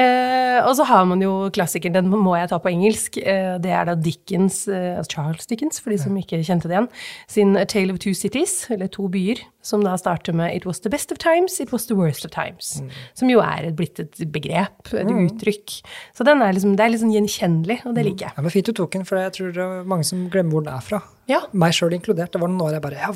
[0.00, 3.16] Eh, og så har man jo klassikeren, den må jeg ta på engelsk.
[3.18, 6.88] Eh, det er da Dickens, eh, Charles Dickens, for de som ikke kjente det igjen,
[7.30, 10.82] sin A Tale of Two Cities, eller To byer, som da starter med It was
[10.84, 12.76] the best of times, it was the worst of times.
[13.18, 15.80] Som jo er blitt et begrep, et uttrykk.
[16.18, 18.36] Så den er liksom, det er liksom gjenkjennelig, og det liker jeg.
[18.36, 20.66] Ja, men Fint du tok den, for jeg tror det er mange som glemmer hvor
[20.66, 21.02] den er fra.
[21.30, 21.40] Ja.
[21.54, 22.32] Meg sjøl inkludert.
[22.34, 23.12] Det var noen år jeg bare ja,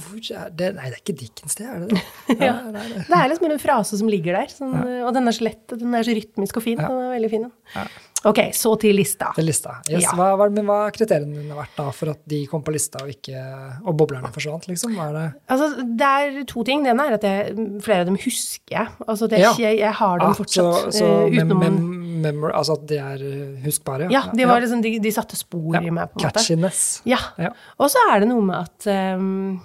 [0.46, 0.70] er det?
[0.78, 2.38] Nei, det er ikke Dickens, det, er det det?
[2.38, 2.54] Ja.
[2.70, 3.04] det er det.
[3.10, 4.74] Det er liksom en frase som ligger der, sånn,
[5.04, 6.78] og den er så lett, den er så rytmisk og fin.
[6.80, 7.48] Den er veldig fin.
[7.74, 7.86] Ja.
[8.24, 9.34] Ok, så til lista.
[9.36, 9.74] Til lista.
[9.90, 10.14] Yes, Ja.
[10.16, 13.02] hva, hva, men hva har kriteriene dine vært da for at de kom på lista
[13.04, 13.36] og ikke
[13.84, 14.94] og boblerne forsvant, liksom?
[14.96, 15.24] Hva er det?
[15.52, 15.66] Altså,
[16.00, 16.86] det er to ting.
[16.86, 18.94] Det ene er at jeg, flere av dem husker jeg.
[19.04, 20.88] Altså, jeg, jeg har dem Ah, fortsatt.
[20.88, 21.92] så, så eh, mem, Men, mem,
[22.24, 24.08] memor, altså at de er uh, huskbare?
[24.12, 26.40] Ja, de, var liksom, de, de satte spor Ja, i meg, på en måte.
[26.40, 26.80] Catchiness.
[27.08, 27.20] Ja.
[27.40, 27.52] Ja.
[27.78, 29.60] Og så er det noe med at um,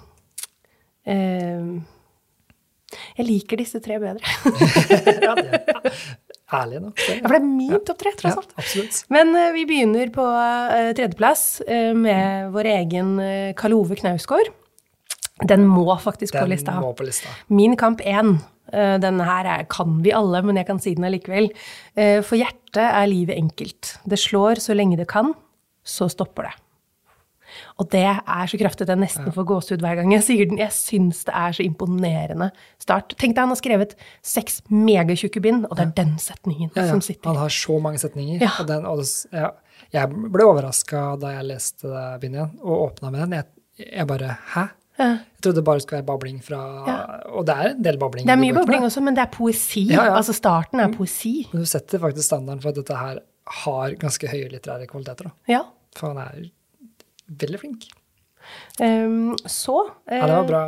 [1.10, 1.72] um,
[3.18, 4.20] Jeg liker disse tre bedre.
[5.26, 5.90] ja, det er
[6.60, 6.96] ærlig nok.
[6.98, 7.16] det.
[7.20, 8.54] Ja, for det er min topp tre, tross Ja, alt.
[8.58, 9.02] absolutt.
[9.14, 13.12] Men uh, vi begynner på uh, tredjeplass uh, med vår egen
[13.58, 14.50] Karl Ove Knausgård.
[15.48, 16.74] Den må faktisk på lista.
[16.80, 17.28] må på lista.
[17.48, 18.38] Min kamp 1.
[19.02, 21.48] Denne her er, kan vi alle, men jeg kan si den allikevel.
[21.98, 23.96] Eh, For hjertet er livet enkelt.
[24.06, 25.32] Det slår så lenge det kan,
[25.82, 26.52] så stopper det.
[27.82, 30.60] Og det er så kraftig at jeg nesten får gåsehud hver gang jeg sier den.
[30.60, 33.16] Jeg syns det er så imponerende start.
[33.18, 36.92] Tenk deg han har skrevet seks megatjukke bind, og det er den setningen Ja, ja.
[36.92, 37.26] som sitter.
[37.32, 38.38] Han har så mange setninger.
[38.44, 38.52] Ja.
[38.60, 39.48] Og den, og det.
[39.90, 43.32] Jeg ble overraska da jeg leste det bindet igjen, og åpna med den.
[43.40, 44.68] Jeg, jeg bare Hæ?
[45.00, 45.10] Ja.
[45.16, 46.98] Jeg trodde det bare skulle være babling fra Ja.
[47.32, 48.26] Og det er en del babling.
[48.28, 49.86] Det er mye babling også, men det er poesi.
[49.88, 50.10] Ja.
[50.16, 51.48] Altså starten er poesi.
[51.52, 53.22] Men du setter faktisk standarden for at dette her
[53.64, 55.30] har ganske høye litterære kvaliteter.
[55.30, 55.54] Da.
[55.54, 55.62] Ja.
[55.96, 56.50] For han er
[57.40, 57.88] veldig flink.
[58.80, 59.78] Um, så
[60.10, 60.62] Ja, det var eh, bra.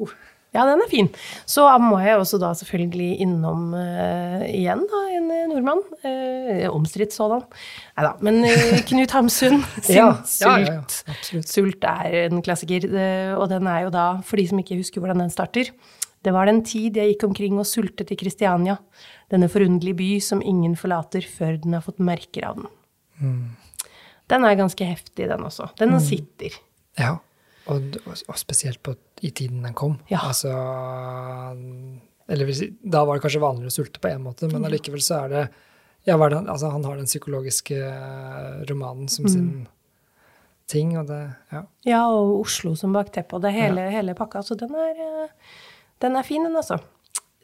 [0.00, 0.12] Uh.
[0.58, 1.08] Ja, den er fin.
[1.46, 5.84] Så må jeg også da selvfølgelig innom uh, igjen da, en eh, nordmann.
[6.02, 7.44] Uh, Omstridt sådan.
[7.94, 8.10] Nei da.
[8.26, 10.98] Men uh, Knut Hamsun sin Ja, Sult.
[11.06, 11.42] ja, ja.
[11.46, 12.88] Sult er en klassiker,
[13.38, 15.70] og den er jo da, for de som ikke husker hvordan den starter
[16.24, 18.74] Det var den tid jeg gikk omkring og sultet i Kristiania,
[19.30, 22.68] denne forunderlige by som ingen forlater før den har fått merker av den.
[23.22, 23.44] Mm.
[24.28, 25.70] Den er ganske heftig, den også.
[25.78, 26.58] Den sitter.
[26.98, 27.14] Ja.
[27.68, 29.98] Og, og, og spesielt på, i tiden den kom.
[30.10, 30.22] Ja.
[30.28, 30.52] Altså
[32.28, 32.50] Eller
[32.84, 34.52] da var det kanskje vanligere å sulte på én måte, Mm.
[34.56, 35.48] men allikevel så er det
[36.06, 39.66] ja, altså Han har den psykologiske eh, romanen som sin
[40.66, 41.62] ting, og det Ja.
[41.84, 44.42] Ja, og Oslo som bakteppe, og det hele, hele, hele pakka.
[44.42, 45.28] Så den er, eh,
[46.00, 46.78] den er fin, den, altså.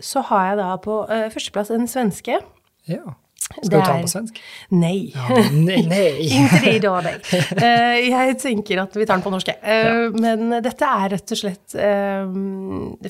[0.01, 2.41] Så har jeg da på uh, førsteplass en svenske.
[2.89, 3.15] ja.
[3.45, 4.39] Det Skal du ta den på svensk?
[4.73, 5.13] Nei.
[5.13, 5.81] Ja, nei!
[5.87, 6.05] nei.
[6.41, 7.13] Ikke i dag, nei.
[7.61, 9.53] Eh, jeg tenker at vi tar den på norsk.
[9.61, 12.25] Eh, Men dette er rett og slett uh,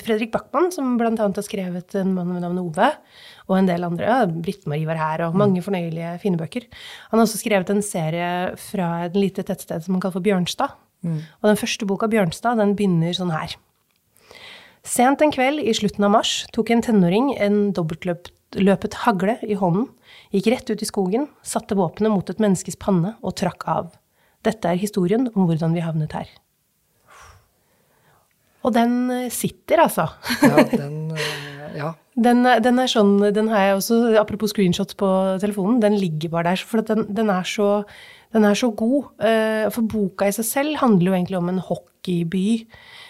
[0.03, 2.91] Fredrik Backman, som annet har skrevet En mann ved navn Ove,
[3.47, 4.09] og en del andre.
[4.11, 6.67] Ja, Britt-Marie var her, og mange fornøyelige, fine bøker.
[7.13, 10.75] Han har også skrevet en serie fra et lite tettsted som han kaller for Bjørnstad.
[11.05, 13.55] Og den første boka, Bjørnstad, den begynner sånn her.
[14.85, 19.87] Sent en kveld i slutten av mars tok en tenåring en dobbeltløpet hagle i hånden,
[20.33, 23.91] gikk rett ut i skogen, satte våpenet mot et menneskes panne og trakk av.
[24.45, 26.29] Dette er historien om hvordan vi havnet her.
[28.65, 30.07] Og den eh, sitter, altså.
[30.41, 31.93] Ja, den eh, Ja.
[32.15, 35.07] Den, er- den er sånn, den har jeg også, apropos screenshots på
[35.43, 37.81] telefonen, den ligger bare der, for den, den, er så,
[38.31, 39.09] den er så god.
[39.19, 42.45] Eh, For boka i seg selv handler jo egentlig om en hockeyby,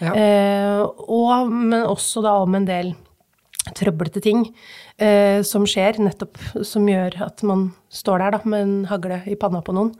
[0.01, 0.15] Ja.
[0.17, 2.95] eh, og, men også da om en del
[3.73, 4.43] trøblete ting
[5.01, 9.37] eh, som skjer, nettopp som gjør at man står der da, med en hagle i
[9.39, 9.93] panna på noen.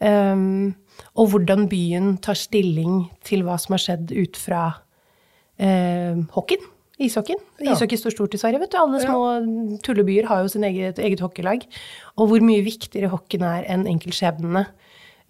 [0.00, 0.72] Um,
[1.18, 4.62] og hvordan byen tar stilling til hva som har skjedd ut fra
[5.60, 6.68] eh, hockeyen.
[7.00, 7.40] Ishockeyen.
[7.62, 7.72] Ja.
[7.72, 8.60] Ishockey står stort i Sverige.
[8.60, 8.76] vet du.
[8.76, 11.64] Alle små tullebyer har jo sin eget, eget hockeylag.
[12.20, 14.66] Og hvor mye viktigere hockeyen er enn enkeltskjebnene.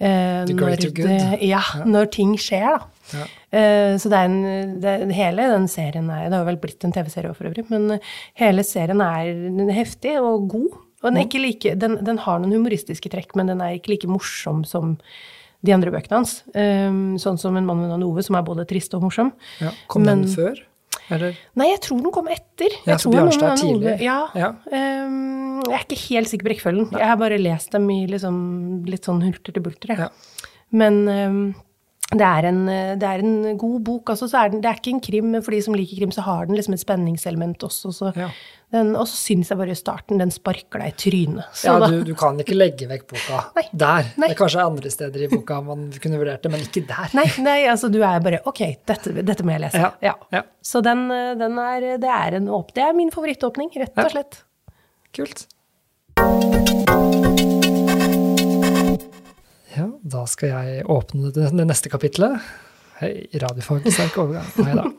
[0.01, 1.43] Uh, The greater good.
[1.45, 2.87] ja, når ting skjer, da.
[3.13, 3.25] Ja.
[3.53, 6.93] Eh, Så det er en, det, hele den serien er Det har vel blitt en
[6.95, 8.07] TV-serie for øvrig, men eh,
[8.41, 10.71] hele serien er heftig og god.
[11.03, 14.65] Og den, like, den, den har noen humoristiske trekk, men den er ikke like morsom
[14.69, 14.97] som
[15.65, 16.43] de andre bøkene hans.
[16.55, 16.89] Eh,
[17.21, 19.33] Sånn som En mann med navn Ove, som er både trist og morsom.
[19.61, 19.73] Ja.
[19.89, 20.57] Kom Men- den før?
[21.11, 21.39] Eller?
[21.59, 22.75] Nei, jeg tror den kom etter.
[22.85, 23.95] Ja, Jeg tror Bjørnstad er tidlig.
[24.05, 24.19] Ja.
[24.39, 24.51] Ja.
[24.71, 26.91] Um, jeg er ikke helt sikker på rekkefølgen.
[26.97, 28.37] Jeg har bare lest dem i liksom,
[28.89, 29.93] litt sånn hulter til bulter.
[29.95, 30.07] jeg.
[30.07, 30.47] Ja.
[30.71, 31.41] Men ehm,
[32.11, 32.63] det, er en,
[32.99, 34.11] det er en god bok.
[34.15, 36.25] Altså, så den, det er ikke en krim, men for de som liker krim, så
[36.27, 37.93] har den liksom et spenningselement også.
[37.95, 38.29] Så Ja.
[38.75, 41.45] den, og så syns jeg bare starten, den sparker deg i trynet.
[41.55, 43.65] Så Ja, du, du kan ikke legge vekk boka Nei.
[43.73, 44.11] der.
[44.19, 44.29] Nei.
[44.29, 47.15] Det er kanskje andre steder i boka man kunne vurdert det, men ikke der.
[47.15, 49.85] nei, nei, altså du er bare Ok, dette, dette må jeg lese.
[50.03, 50.43] Ja, ja.
[50.63, 51.07] Så den,
[51.39, 54.43] den er, det, er en åp det er min favorittåpning, rett og slett.
[55.15, 55.47] Kult.
[59.81, 62.43] Ja, da skal jeg åpne det, det neste kapitlet.
[63.01, 64.51] Hei, radiofag, sterk overgang.
[64.67, 64.91] Nei da.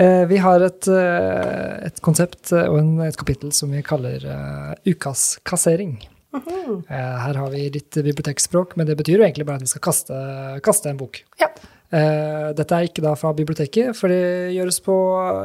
[0.00, 4.70] Eh, vi har et, eh, et konsept eh, og et kapittel som vi kaller uh,
[4.88, 5.98] Ukas kassering.
[6.32, 6.78] Mhm.
[6.88, 9.84] Eh, her har vi litt bibliotekspråk, men det betyr jo egentlig bare at vi skal
[9.84, 10.22] kaste,
[10.64, 11.20] kaste en bok.
[11.38, 11.50] Ja.
[11.92, 14.94] Eh, dette er ikke da fra biblioteket, for det gjøres på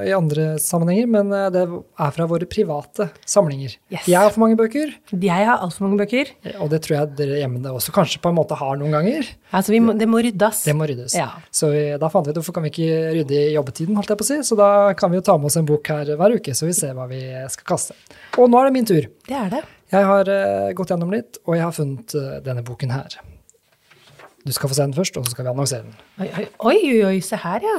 [0.07, 3.75] i andre sammenhenger, men eh, det er fra våre private samlinger.
[3.91, 4.07] Yes.
[4.07, 6.31] Jeg har for mange bøker, Jeg har altfor mange bøker.
[6.61, 9.27] og det tror jeg dere hjemme også kanskje på en måte har noen ganger.
[9.51, 10.63] Altså, vi må, det må ryddes.
[10.67, 11.15] Det må ryddes.
[11.19, 11.29] Ja.
[11.51, 14.21] Så vi, da fant vi ut hvorfor kan vi ikke rydde i jobbetiden, holdt jeg
[14.21, 14.39] på å si.
[14.47, 16.75] Så da kan vi jo ta med oss en bok her hver uke, så vi
[16.77, 17.97] ser hva vi skal kaste.
[18.37, 19.09] Og nå er det min tur.
[19.27, 19.65] Det er det.
[19.91, 23.19] Jeg har eh, gått gjennom litt, og jeg har funnet eh, denne boken her.
[24.47, 25.95] Du skal få se den først, og så skal vi annonsere den.
[26.23, 27.77] Oi, oi, oi, se her, ja.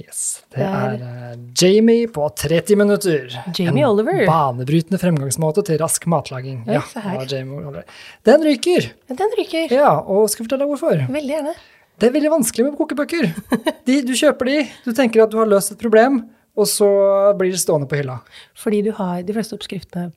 [0.00, 3.26] Yes, Det er eh, Jamie på 30 minutter.
[3.58, 4.22] Jamie Oliver.
[4.22, 6.62] En banebrytende fremgangsmåte til rask matlaging.
[6.68, 6.84] Oi, ja,
[7.18, 7.84] Oliver.
[8.24, 8.88] Den ryker!
[9.12, 9.74] Den ryker.
[9.74, 11.04] Ja, og skal fortelle deg hvorfor.
[11.12, 11.54] Veldig gjerne.
[12.00, 13.28] Det er veldig vanskelig med kokebøker.
[13.88, 16.22] De, du kjøper de, du tenker at du har løst et problem,
[16.56, 16.88] og så
[17.36, 18.22] blir det stående på hylla.
[18.56, 20.08] Fordi du har de fleste oppskriftene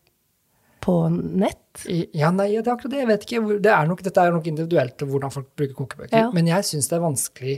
[0.84, 1.86] på nett.
[1.88, 3.04] Ja, nei, det er akkurat det.
[3.04, 3.60] Jeg vet ikke.
[3.64, 6.18] Det er nok, dette er nok individuelt hvordan folk bruker kokebøker.
[6.26, 6.32] Ja.
[6.36, 7.56] Men jeg syns det er vanskelig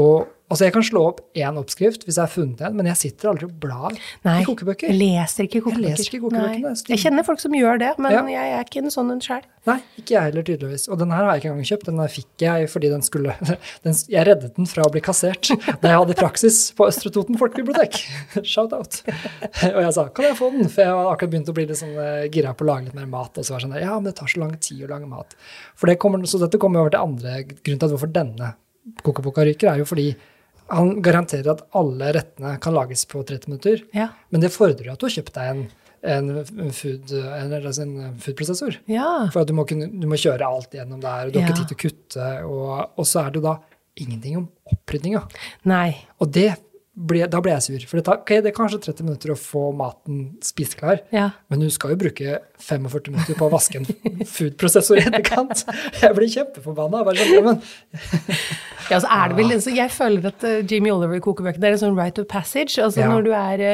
[0.00, 0.06] å
[0.52, 3.30] Altså, jeg kan slå opp én oppskrift hvis jeg har funnet en, men jeg sitter
[3.30, 3.94] aldri og blar
[4.26, 4.90] Nei, i kokebøker.
[4.92, 5.80] jeg leser ikke kokebøker.
[5.88, 8.20] leser ikke kokebøkene, de- Jeg kjenner folk som gjør det, men Ja.
[8.28, 9.40] jeg er ikke en sånn en sjøl.
[9.66, 10.84] Nei, ikke jeg heller, tydeligvis.
[10.92, 11.84] Og den her har jeg ikke engang kjøpt.
[11.88, 13.32] Den her fikk jeg fordi den skulle
[13.84, 15.48] den, Jeg reddet den fra å bli kassert
[15.80, 17.96] da jeg hadde praksis på Østre Toten folkebibliotek.
[18.44, 19.00] Shout-out.
[19.72, 20.68] Og jeg sa kan jeg få den?
[20.68, 22.94] For jeg har akkurat begynt å bli litt sånn eh, gira på å lage litt
[23.00, 23.32] mer mat.
[23.40, 25.32] Og så var det sånn ja, men det tar så lang tid å lage mat.
[25.74, 28.52] For det kommer, så dette kommer over til andre grunn til at hvorfor denne
[29.02, 30.10] kokeboka ryker, er jo fordi
[30.72, 33.82] han garanterer at alle rettene kan lages på 30 minutter.
[33.96, 34.10] Ja.
[34.32, 35.64] Men det fordrer jo at du har kjøpt deg en,
[36.14, 38.80] en, food, en, altså en foodprosessor.
[38.90, 39.08] ja.
[39.34, 41.72] For du må, kunne, du må kjøre alt gjennom der, og du har ikke tid
[41.72, 42.30] til å kutte.
[42.48, 43.56] Og, og så er det jo da
[44.00, 45.26] ingenting om opprydninga.
[46.18, 46.50] Og det
[46.94, 47.86] ble, da ble jeg sur.
[47.90, 51.30] For det, tar, okay, det er kanskje 30 minutter å få maten spiseklar, Ja.
[51.50, 53.88] men du skal jo bruke 45 minutter på å vaske en
[54.30, 55.64] foodprosessor i etterkant.
[56.00, 57.02] Jeg blir kjempeforbanna.
[57.18, 57.58] Sånn,
[58.92, 62.18] ja, så er det vel, så jeg føler at Jimmy Oliver-kokebøkene er en sånn right
[62.22, 62.78] of passage.
[62.78, 63.08] altså Ja.
[63.10, 63.64] Når du er,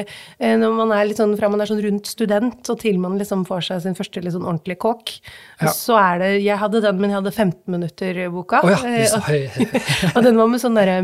[0.40, 3.18] eh, når man er litt sånn, fra man er sånn rundt student, og til man
[3.20, 5.20] liksom får seg sin første litt sånn ordentlige kokk,
[5.60, 5.68] Ja.
[5.76, 8.64] så er det Jeg hadde den, men jeg hadde 15 minutter-boka.
[8.64, 10.98] Oh, ja, eh, sa og, og den var med sånn derre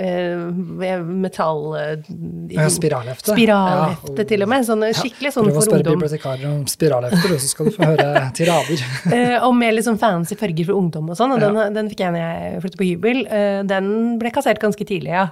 [0.00, 1.04] eh,
[1.50, 1.76] metall...
[1.76, 3.32] eh, Ja, spiralhefte.
[3.34, 4.64] Spiralhefte, Ja, til og med.
[4.66, 8.30] Sånn, skikkelig sånn Prøv å spørre bibliotekarer om spiralhefter, og så skal du få høre
[8.36, 8.84] tirader.
[9.10, 11.32] Eh, og med litt sånn fancy farger for ungdom og sånn.
[11.34, 13.20] Og den, den fikk jeg når jeg flyttet på hybel.
[13.26, 13.88] Eh, den
[14.20, 15.24] ble kassert ganske tidlig, ja.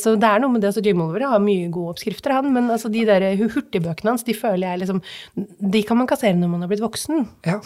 [0.00, 0.70] Så det er noe med det.
[0.72, 2.48] altså Jim Oliver har mye gode oppskrifter, han.
[2.54, 5.02] Men altså, de der hurtigbøkene hans, de føler jeg liksom
[5.72, 7.26] De kan man kassere når man har blitt voksen.
[7.46, 7.58] Ja,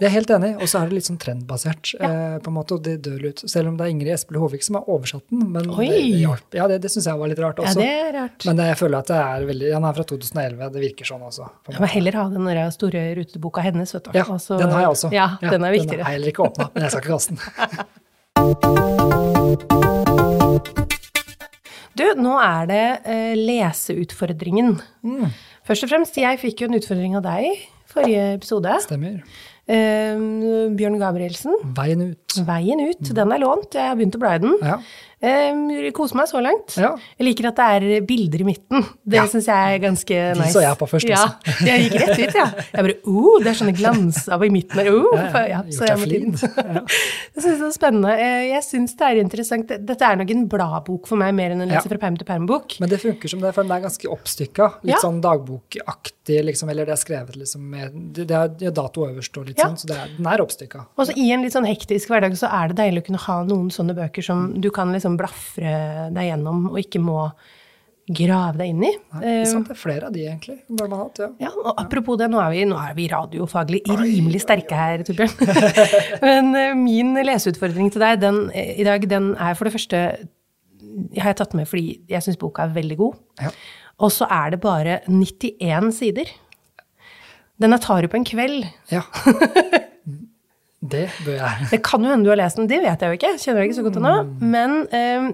[0.00, 0.52] jeg er helt enig.
[0.60, 3.44] Og så er det litt sånn trendbasert, på en måte, og det dør ut.
[3.50, 5.46] Selv om det er Ingrid Espelid Håvik som har oversatt den.
[5.54, 5.90] Men Oi!
[5.90, 6.58] det.
[6.58, 7.78] Ja, det, det syns jeg var litt rart også.
[7.78, 8.46] Ja, det er rart.
[8.48, 11.44] Men jeg føler at det er veldig Han er fra 2011, det virker sånn også.
[11.70, 12.44] Jeg må heller ha den
[12.76, 14.10] store ruteboka hennes, vet du.
[14.18, 15.08] Ja, også, den har jeg også.
[15.14, 16.02] Ja, den er Den viktigere.
[16.04, 17.40] har jeg heller ikke åpna, men jeg skal ikke kaste den.
[22.00, 24.78] Du, nå er det uh, leseutfordringen.
[25.04, 25.26] Mm.
[25.68, 28.76] Først og fremst, jeg fikk jo en utfordring av deg forrige episode.
[28.86, 29.20] Stemmer.
[29.70, 31.56] Uh, Bjørn Gabrielsen.
[31.76, 32.38] Veien ut.
[32.46, 33.12] Veien ut.
[33.16, 33.74] Den er lånt.
[33.76, 34.56] Jeg har begynt å bla i den.
[34.62, 34.78] Ja.
[35.22, 36.76] Eh, koser meg så langt.
[36.80, 36.94] Ja.
[37.18, 37.64] Jeg liker at det
[38.00, 38.86] er bilder i midten.
[39.04, 39.26] Det Ja.
[39.28, 40.52] syns jeg er ganske De nice.
[40.54, 41.66] så jeg på først Ja, også.
[41.66, 42.46] jeg gikk rett ut, ja.
[42.72, 44.88] Jeg bare oh, det er sånne glanser i midten her.
[44.90, 46.32] Oh, Ja, ja, så jeg tiden.
[46.40, 46.80] Ja.
[47.36, 48.12] Jeg syns det er spennende.
[48.18, 49.68] Eh, Jeg syns det er interessant.
[49.86, 51.76] Dette er nok en bladbok for meg, mer enn en Ja.
[51.80, 52.78] lese fra perm til perm-bok.
[52.80, 54.80] Men det funker som det, for den er ganske oppstykka.
[54.84, 55.02] Litt Ja.
[55.04, 59.58] sånn dagbokaktig, liksom, eller det er skrevet liksom med Det er dato øverst og litt
[59.58, 59.66] Ja.
[59.68, 60.86] sånn, så det er, den er oppstykka.
[60.98, 63.44] Og så i en litt sånn hektisk hverdag så er det deilig å kunne ha
[63.44, 67.24] noen sånne bøker som du kan liksom blafre deg gjennom og ikke må
[68.10, 68.90] grave deg inn i.
[69.14, 70.56] Nei, Eh, det er sant, det er flere av de, egentlig.
[70.68, 71.28] Bør man hatt, ja.
[71.46, 75.36] Ja, og apropos det, nå er vi, nå er vi radiofaglig rimelig sterke her, Torbjørn.
[76.26, 80.02] Men uh, min leseutfordring til deg den, eh, i dag, den er for det første
[81.20, 83.20] har jeg tatt med fordi jeg syns boka er veldig god.
[83.40, 83.52] Ja.
[84.00, 86.32] Og så er det bare 91 sider.
[87.60, 88.66] Den tar tar på en kveld.
[88.90, 89.04] ja.
[90.80, 91.68] Det bør jeg.
[91.70, 93.32] Det kan jo hende du har lest den, det vet jeg jo ikke.
[93.42, 94.12] Kjenner jeg ikke så godt ennå.
[94.40, 95.26] Men eh,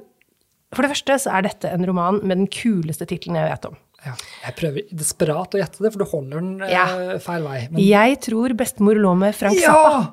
[0.74, 3.76] for det første så er dette en roman med den kuleste tittelen jeg vet om.
[4.06, 4.12] Ja.
[4.44, 6.86] Jeg prøver desperat å gjette det, for du holder den eh, Ja.
[7.22, 7.60] feil vei.
[7.70, 9.96] Men Jeg tror bestemor lå med Frank Zappa.
[10.02, 10.06] ja!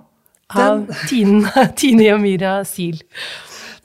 [0.53, 2.99] Av Den, Tine, Tine Yamira Sil.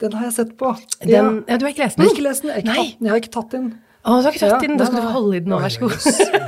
[0.02, 0.74] den har jeg sett på.
[1.00, 1.56] Den, ja.
[1.56, 2.08] du har ikke lest Jeg den?
[2.08, 2.52] har ikke lest den.
[2.52, 3.06] Jeg, har ikke tatt den.
[3.06, 3.68] jeg har ikke tatt den.
[4.08, 4.78] Å, du har ikke tatt Ja, den?
[4.80, 5.96] Da skal du få holde i den nå, vær så god.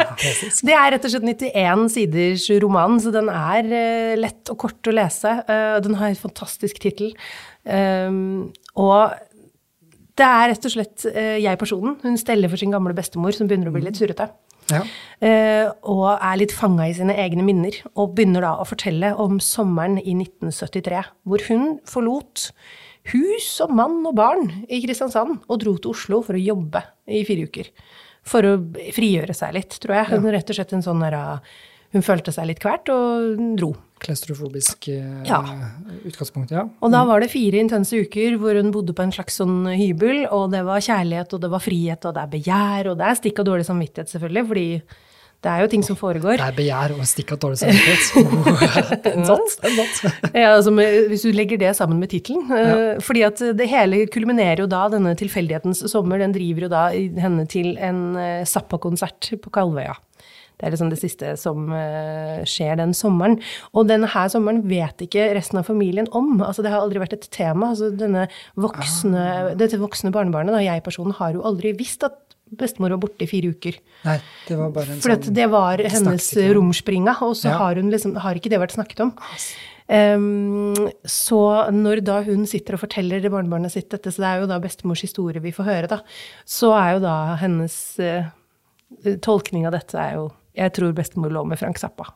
[0.68, 4.88] Det er rett og slett 91 siders roman, så den er eh, lett og kort
[4.88, 5.33] å lese.
[5.44, 7.12] Eh, den har en fantastisk tittel.
[7.64, 9.16] Um, og
[10.16, 11.99] det er rett og slett eh, jeg-personen.
[12.05, 14.31] Hun steller for sin gamle bestemor, som begynner å bli litt surrete.
[14.70, 14.85] Ja.
[15.90, 19.96] Og er litt fanga i sine egne minner, og begynner da å fortelle om sommeren
[19.99, 22.44] i 1973, hvor hun forlot
[23.11, 27.25] hus og mann og barn i Kristiansand og dro til Oslo for å jobbe i
[27.29, 27.68] fire uker.
[28.31, 28.55] For å
[28.94, 30.11] frigjøre seg litt, tror jeg.
[30.12, 31.38] Hun rett og slett en sånn der, ah,
[31.90, 33.73] Hun følte seg litt kvert og dro.
[33.99, 35.40] Klaustrofobisk eh, Ja.
[36.07, 36.62] utgangspunkt, ja.
[36.81, 40.23] Og da var det fire intense uker hvor hun bodde på en slags sånn hybel,
[40.31, 43.18] og det var kjærlighet, og det var frihet, og det er begjær, og det er
[43.18, 44.68] stikk av dårlig samvittighet, selvfølgelig, fordi
[45.40, 46.37] det er jo ting som foregår.
[46.37, 48.03] Det er begjær og stikk av dårlig samvittighet.
[50.40, 52.44] Ja, altså hvis du legger det sammen med tittelen.
[52.53, 52.98] Ja.
[53.05, 57.46] Fordi at det hele kulminerer jo da, denne tilfeldighetens sommer, den driver jo da henne
[57.50, 59.96] til en uh, Zappa-konsert på Kalvøya.
[60.61, 63.38] Det er liksom det siste som eh, skjer den sommeren.
[63.72, 66.35] Og denne her sommeren vet ikke resten av familien om.
[66.44, 67.70] Altså Det har aldri vært et tema.
[67.72, 68.26] Altså denne
[68.61, 72.18] voksne, Dette voksne barnebarnet, da, jeg-personen, har jo aldri visst at
[72.59, 73.77] bestemor var borte i fire uker.
[74.05, 77.59] Nei, det var bare en For sånn det var hennes romspringa, og så Ja.
[77.59, 79.13] har, hun liksom, har ikke det vært snakket om.
[79.91, 81.39] Um, så
[81.75, 84.59] når da hun sitter og forteller det barnebarnet sitt dette, så det er jo da
[84.63, 85.99] bestemors historie vi får høre, da,
[86.47, 88.31] så er jo da hennes uh,
[89.23, 92.09] tolkning av dette er jo Jeg tror bestemor lå med Frank Zappa.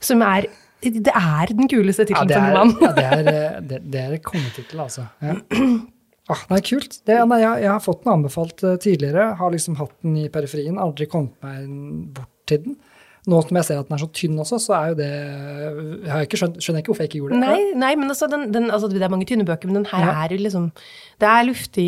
[0.00, 0.46] Som er
[0.82, 2.76] Det er den kuleste tittelen ja, for en mann.
[2.80, 5.06] ja, det, er, eh, det, det er kongetittel, altså.
[5.22, 5.34] Ja.
[6.28, 6.98] Ah, nei, kult.
[7.06, 9.36] Det, nei, jeg, jeg har fått den anbefalt eh, tidligere.
[9.38, 10.78] Har liksom hatt den i periferien.
[10.82, 11.70] Aldri kommet meg
[12.16, 12.76] bort til den.
[13.26, 16.10] Nå som jeg ser at den er så tynn også, så er jo det jeg
[16.12, 17.40] har ikke skjønt, Skjønner jeg ikke hvorfor jeg ikke gjorde det.
[17.42, 20.04] Nei, nei, men altså, den, den, altså, det er mange tynne bøker, men den her
[20.04, 20.12] Ja.
[20.22, 20.68] er jo liksom
[21.18, 21.86] Det er luftig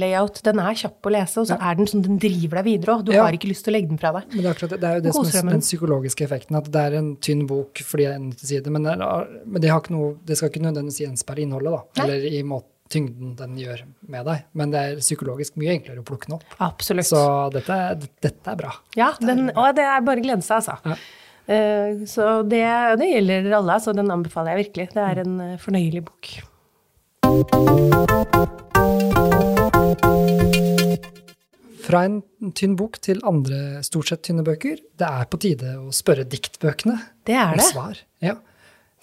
[0.00, 2.96] layout, den er kjapp å lese, og så er den sånn, den driver deg videre
[2.96, 3.04] òg.
[3.06, 3.22] Du Ja.
[3.22, 4.26] har ikke lyst til å legge den fra deg.
[4.34, 5.60] Men det er, akkurat det, det er jo det som er den.
[5.68, 6.56] psykologiske effekten.
[6.58, 8.66] At det er en tynn bok fordi det er en til side.
[8.74, 12.02] men, det, er, men det, har ikke noe, det skal ikke nødvendigvis gjenspeile innholdet, da.
[12.02, 12.04] Nei.
[12.08, 13.82] Eller i måten tyngden den gjør
[14.14, 14.46] med deg.
[14.56, 16.56] Men det er psykologisk mye enklere å plukke den opp.
[16.64, 17.08] Absolutt.
[17.10, 17.20] Så
[17.54, 17.76] dette,
[18.24, 18.72] dette er bra.
[18.98, 20.78] Ja, den, og det er bare å glede seg, altså.
[20.94, 20.96] Ja.
[21.44, 22.62] Eh, så det,
[23.02, 24.88] det gjelder alle, så den anbefaler jeg virkelig.
[24.96, 26.32] Det er en eh, fornøyelig bok.
[31.84, 32.20] Fra en
[32.56, 34.80] tynn bok til andre stort sett tynne bøker.
[34.96, 36.96] Det er på tide å spørre diktbøkene
[37.28, 37.66] Det er om det.
[37.68, 38.00] svar.
[38.24, 38.38] Ja.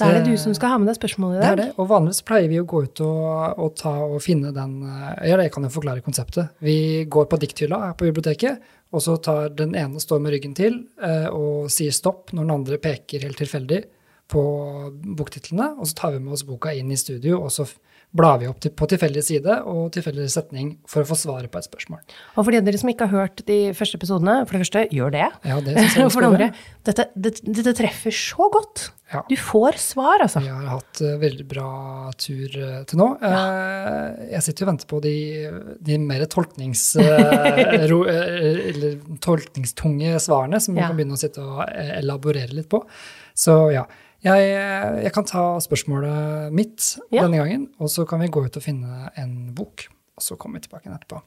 [0.01, 1.45] Da er det du som skal ha med deg spørsmålet i dag.
[1.45, 1.69] Det er det.
[1.77, 5.39] Og vanligvis pleier vi å gå ut og, og ta og finne den eh, Ja,
[5.39, 6.51] jeg kan jo forklare konseptet.
[6.65, 8.61] Vi går på dikthylla her på biblioteket,
[8.91, 12.55] og så tar den ene står med ryggen til eh, og sier stopp når den
[12.57, 13.83] andre peker helt tilfeldig
[14.31, 14.43] på
[15.19, 17.67] boktitlene, og så tar vi med oss boka inn i studio, og så
[18.11, 21.59] blar vi opp til, på tilfeldig side og tilfeldig setning for å få svaret på
[21.61, 22.01] et spørsmål.
[22.35, 24.83] Og for de av dere som ikke har hørt de første episodene, for det første,
[24.91, 25.27] gjør det.
[25.47, 26.49] Ja, det synes jeg Og for det andre,
[26.89, 28.89] dette, dette, dette treffer så godt.
[29.11, 29.23] Ja.
[29.27, 30.39] Du får svar, altså.
[30.43, 31.69] Vi har hatt uh, veldig bra
[32.19, 33.07] tur uh, til nå.
[33.27, 35.15] Eh, jeg sitter og venter på de,
[35.83, 36.85] de mer tolknings,
[37.91, 40.87] ro, eller tolkningstunge svarene som vi Ja.
[40.91, 41.65] kan begynne å sitte og
[41.99, 42.83] elaborere litt på.
[43.35, 43.83] Så ja.
[44.23, 47.23] Jeg, jeg kan ta spørsmålet mitt Ja.
[47.25, 49.87] denne gangen, og så kan vi gå ut og finne en bok.
[50.17, 51.21] Og så kommer vi tilbake igjen etterpå.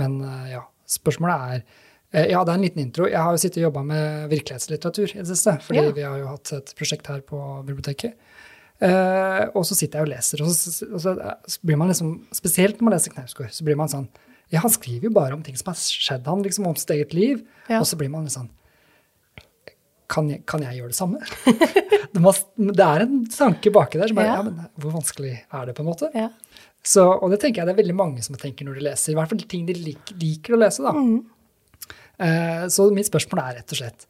[0.00, 1.64] Men eh, ja, spørsmålet er
[2.12, 3.04] Eh, Ja, det er en liten intro.
[3.06, 5.52] Jeg har jo sittet og jobba med virkelighetslitteratur i det siste.
[5.62, 5.92] Fordi Ja.
[5.94, 8.14] vi har jo hatt et prosjekt her på biblioteket.
[8.82, 11.12] Eh, og så sitter jeg og leser, og så, og så,
[11.46, 14.08] så blir man liksom Spesielt når man leser Knausgård, så blir man sånn
[14.50, 17.12] Ja, han skriver jo bare om ting som har skjedd han, liksom om sitt eget
[17.14, 17.44] liv.
[17.68, 17.78] Ja.
[17.78, 18.48] Og så blir man litt sånn
[20.10, 21.20] kan jeg, kan jeg gjøre det samme?
[22.14, 24.38] det, må, det er en tanke baki der som bare Ja.
[24.40, 26.10] Ja, men hvor vanskelig er det, på en måte?
[26.16, 26.28] Ja.
[26.82, 29.12] Så, og det tenker jeg det er veldig mange som tenker når de leser.
[29.12, 30.84] I hvert fall ting de lik, liker å lese.
[30.86, 30.94] da.
[30.96, 31.18] Mm.
[32.20, 34.02] Eh, så mitt spørsmål er rett og slett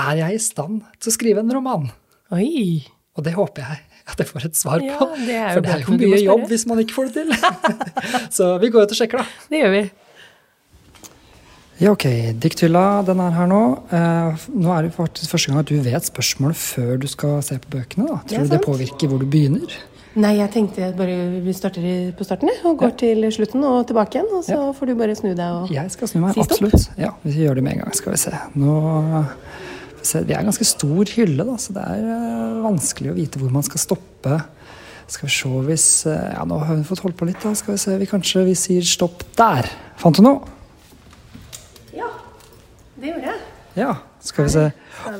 [0.00, 1.90] Er jeg i stand til å skrive en roman?
[2.32, 2.80] Oi.
[3.12, 3.82] Og det håper jeg
[4.12, 5.10] at jeg får et svar Ja, på.
[5.26, 7.34] det er For det er jo mye jobb hvis man ikke får det til.
[8.36, 9.46] så vi går ut og sjekker, da.
[9.52, 9.82] Det gjør vi.
[11.82, 12.04] Ja, ok.
[12.38, 13.62] Dikthylla, den er her nå.
[13.90, 17.56] Eh, nå er det faktisk første gang at du vet spørsmålet før du skal se
[17.58, 18.06] på bøkene.
[18.06, 18.20] da.
[18.22, 19.74] Det Tror du det påvirker hvor du begynner?
[20.22, 24.20] Nei, jeg tenkte jeg bare vi starter på starten og går til slutten og tilbake
[24.20, 24.30] igjen.
[24.36, 26.86] Og så får du bare snu deg og Jeg skal snu meg, Si absolutt.
[27.00, 28.36] Ja, Vi gjør det med en gang, skal vi se.
[28.62, 28.78] Nå,
[30.04, 33.42] se, det er en ganske stor hylle, da, så det er eh, vanskelig å vite
[33.42, 34.38] hvor man skal stoppe.
[35.10, 37.56] Skal vi se hvis eh, Ja, nå har vi fått holdt på litt, da.
[37.58, 39.66] Skal vi se, vi kanskje vi sier stopp der.
[39.98, 40.60] Fant du noe?
[42.92, 43.40] Ja, det gjorde jeg.
[43.72, 44.64] Ja, skal vi se.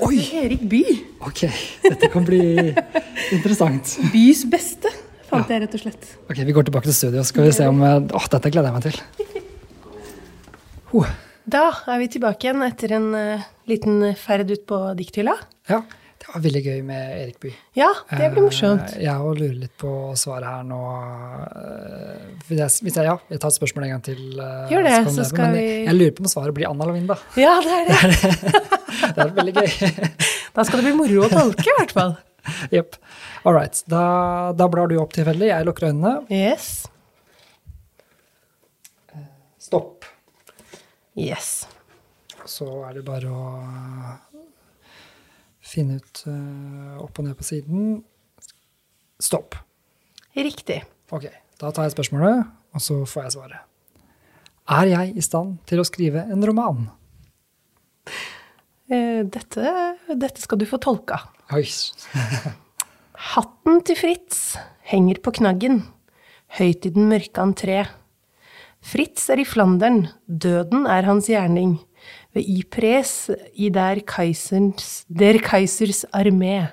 [0.05, 0.17] Oi!
[0.43, 0.83] Erik By.
[1.25, 1.47] Ok,
[1.87, 2.43] dette kan bli
[3.33, 3.95] interessant.
[4.13, 4.93] Bys beste,
[5.31, 6.11] fant jeg rett og slett.
[6.29, 8.77] Ok, Vi går tilbake til studio, skal vi se om Å, Åh, dette gleder jeg
[8.77, 9.01] meg til.
[10.93, 11.09] Oh.
[11.49, 15.39] Da er vi tilbake igjen etter en uh, liten ferd ut på dikthylla.
[15.73, 15.81] Ja,
[16.23, 17.55] det var veldig gøy med Erik Bye.
[17.75, 18.93] Ja, det blir morsomt.
[18.95, 20.79] Eh, Jeg òg lurer litt på svaret her nå.
[21.59, 22.61] eh, Hvis
[22.95, 24.21] jeg, ja, jeg tar et spørsmål en gang til.
[24.39, 26.87] eh, Gjør det, så, så skal men vi- Jeg lurer på om svaret blir Anna
[26.87, 27.17] Lavinda.
[27.43, 28.71] Ja, det er det.
[29.17, 30.15] Det er veldig gøy.
[30.55, 32.15] Da skal det bli moro å tolke, i hvert fall.
[32.71, 32.97] Jepp.
[33.45, 33.83] All right.
[33.89, 35.49] Da, da blar du opp tilfeldig.
[35.49, 36.15] Jeg lukker øynene.
[36.31, 36.87] Yes.
[39.59, 40.05] Stopp.
[41.17, 41.67] Yes.
[42.47, 43.43] Så er det bare å
[45.73, 48.01] finne ut eh, opp og ned på siden.
[49.23, 49.57] Stopp.
[50.37, 50.83] Riktig.
[51.13, 51.29] Ok,
[51.61, 52.47] da tar jeg spørsmålet,
[52.77, 53.69] og så får jeg svaret.
[54.73, 56.85] Er jeg i stand til å skrive en roman?
[58.93, 59.73] Eh, Dette,
[60.19, 61.21] dette skal du få tolka.
[61.55, 61.65] Oi.
[63.33, 64.39] Hatten til Fritz
[64.91, 65.83] henger på knaggen,
[66.59, 67.83] høyt i den mørke entré.
[68.83, 71.77] Fritz er i Flandern, døden er hans gjerning,
[72.33, 76.71] ved Ypres i der Kaisers, der Kaisers armé.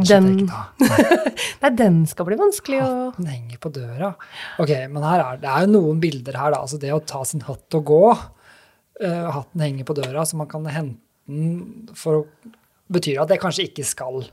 [0.00, 0.46] Den,
[1.62, 4.12] nei, den skal bli vanskelig å Den henger på døra.
[4.62, 6.62] Ok, men her er, det er jo noen bilder her, da.
[6.62, 8.04] Altså det å ta sin hatt og gå.
[9.00, 12.26] Uh, hatten henger på døra, så man kan hente den for
[12.90, 14.24] Betyr at jeg kanskje ikke skal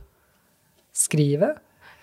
[0.98, 1.52] skrive?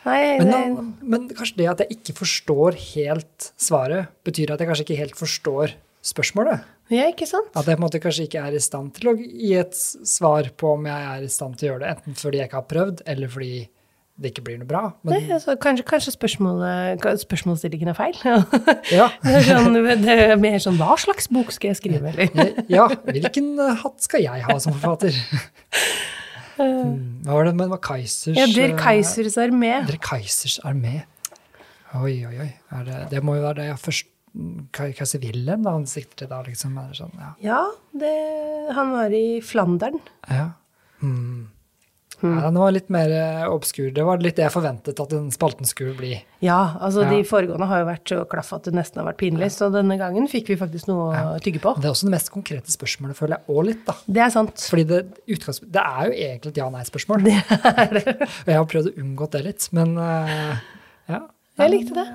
[0.04, 4.68] Nei, Men, da, men kanskje det at jeg ikke forstår helt svaret, betyr at jeg
[4.70, 6.70] kanskje ikke helt forstår spørsmålet?
[6.92, 7.48] ja, ikke sant?
[7.56, 10.50] At jeg på en måte kanskje ikke er i stand til å gi et svar
[10.60, 12.68] på om jeg er i stand til å gjøre det, enten fordi jeg ikke har
[12.74, 13.62] prøvd, eller fordi
[14.14, 14.82] det ikke blir noe bra.
[15.08, 18.14] Nei, altså, kanskje kanskje spørsmålsstillingen er feil?
[18.98, 19.74] ja, Det er, sånn,
[20.04, 22.60] det er mer sånn Hva slags bok skal jeg skrive, eller?
[22.70, 25.16] ja hvilken eh, hatt skal jeg ha som forfatter?
[26.56, 29.72] Hmm, Hva var det med Kaisers Ja, Der eh, Kaisers armé.
[29.88, 31.02] Der Kaisers armé.
[31.94, 32.50] Oi, oi, oi.
[32.86, 34.10] Det, det må jo være det jeg først
[34.74, 36.74] Kaiser Keiser Wilhelm da han sikter til da, liksom.
[36.74, 37.30] Det sånn, ja.
[37.44, 37.60] Ja,
[37.94, 38.14] det,
[38.74, 40.00] han var i Flandern.
[40.26, 40.48] Ja.
[42.20, 42.36] Hmm.
[42.38, 43.88] Ja, den var litt mer eh, obskur.
[43.94, 46.12] Det var litt det jeg forventet at den spalten skulle bli.
[46.44, 47.10] Ja, altså Ja.
[47.10, 49.96] de foregående har jo vært så klaff at det nesten har vært pinlig, så denne
[49.98, 51.74] gangen fikk vi faktisk noe å tygge på.
[51.80, 53.94] Det er også det mest konkrete spørsmålet, føler jeg òg litt, da.
[54.06, 54.66] Det er sant.
[54.70, 57.24] Fordi det, det er jo egentlig et ja-nei-spørsmål.
[57.24, 58.16] Det er det.
[58.46, 60.54] Og jeg har prøvd å unngå det litt, men uh,
[61.10, 61.22] ja.
[61.58, 62.06] Jeg likte det.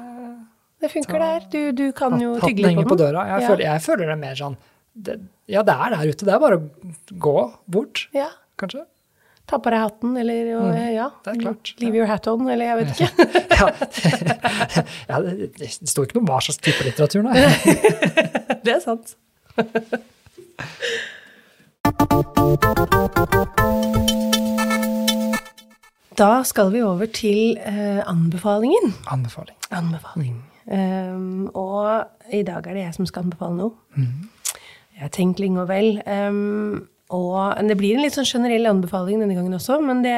[0.79, 1.47] Det funker der.
[1.51, 2.91] Du, du kan jo tygge litt på den.
[2.93, 3.25] på døra.
[3.33, 3.47] Jeg, Ja.
[3.51, 4.55] føler, jeg føler det mer sånn
[4.95, 5.17] det,
[5.51, 6.25] Ja, det er der ute.
[6.27, 7.35] Det er bare å gå
[7.67, 8.29] bort, Ja.
[8.59, 8.85] kanskje.
[9.49, 11.07] Ta på deg hatten, eller og, ja.
[11.09, 11.21] Mm.
[11.25, 11.71] det klart.
[11.81, 13.09] Leave your hat on, eller jeg vet ikke.
[13.59, 13.65] Ja,
[15.09, 17.33] ja det, står ikke noe om hva slags type litteratur, nei.
[18.65, 19.15] Det er sant.
[26.19, 28.93] Da skal vi over til eh, anbefalingen.
[29.09, 29.57] Anbefaling.
[29.71, 30.37] Anbefaling.
[30.69, 33.71] Um, og i dag er det jeg som skal anbefale noe.
[33.97, 35.95] Jeg har tenkt lenge og vel.
[36.05, 40.13] Um, og det blir en litt sånn generell anbefaling denne gangen også, men det,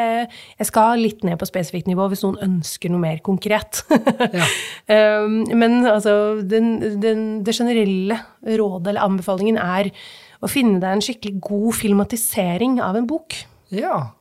[0.60, 3.84] jeg skal litt ned på spesifikt nivå hvis noen ønsker noe mer konkret.
[4.32, 4.46] Ja.
[5.24, 9.90] um, men altså, den, den, det generelle rådet eller anbefalingen er
[10.42, 13.36] å finne deg en skikkelig god filmatisering av en bok.
[13.74, 14.12] Ja.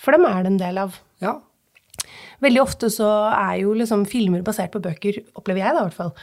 [0.00, 0.98] For dem er det en del av.
[1.22, 1.38] Ja.
[2.44, 5.98] Veldig ofte så er jo liksom filmer basert på bøker, opplever jeg da i hvert
[5.98, 6.14] fall,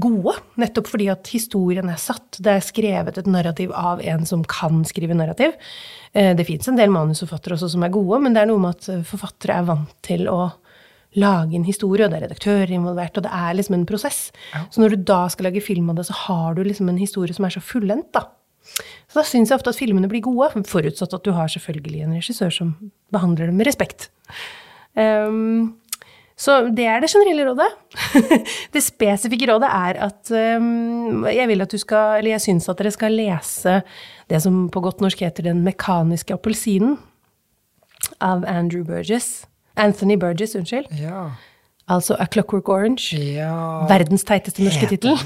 [0.00, 2.38] gode, nettopp fordi at historien er satt.
[2.40, 5.54] Det er skrevet et narrativ av en som kan skrive narrativ.
[6.12, 8.78] Eh, det fins en del manusforfattere også som er gode, men det er noe med
[8.78, 10.52] at eh, forfattere er vant til å
[11.20, 14.24] lage en historie, og det er redaktører involvert, og det er liksom en prosess.
[14.54, 14.64] Ja.
[14.72, 17.36] Så når du da skal lage film av det, så har du liksom en historie
[17.36, 18.26] som er så fullendt, da.
[18.64, 22.16] Så da syns jeg ofte at filmene blir gode, forutsatt at du har selvfølgelig en
[22.16, 22.74] regissør som
[23.14, 24.08] behandler dem med respekt.
[24.96, 25.76] Um,
[26.34, 27.68] så det er det generelle rådet.
[28.74, 32.80] det spesifikke rådet er at um, jeg vil at du skal, eller jeg syns at
[32.80, 33.80] dere skal lese
[34.30, 36.98] det som på godt norsk heter Den mekaniske appelsinen
[38.20, 39.46] av Andrew Burgess.
[39.76, 40.90] Anthony Burgess, unnskyld.
[40.98, 41.30] Ja.
[41.84, 43.12] Altså A Clockwork Orange.
[43.12, 43.84] Ja.
[43.90, 45.18] Verdens teiteste norske tittel.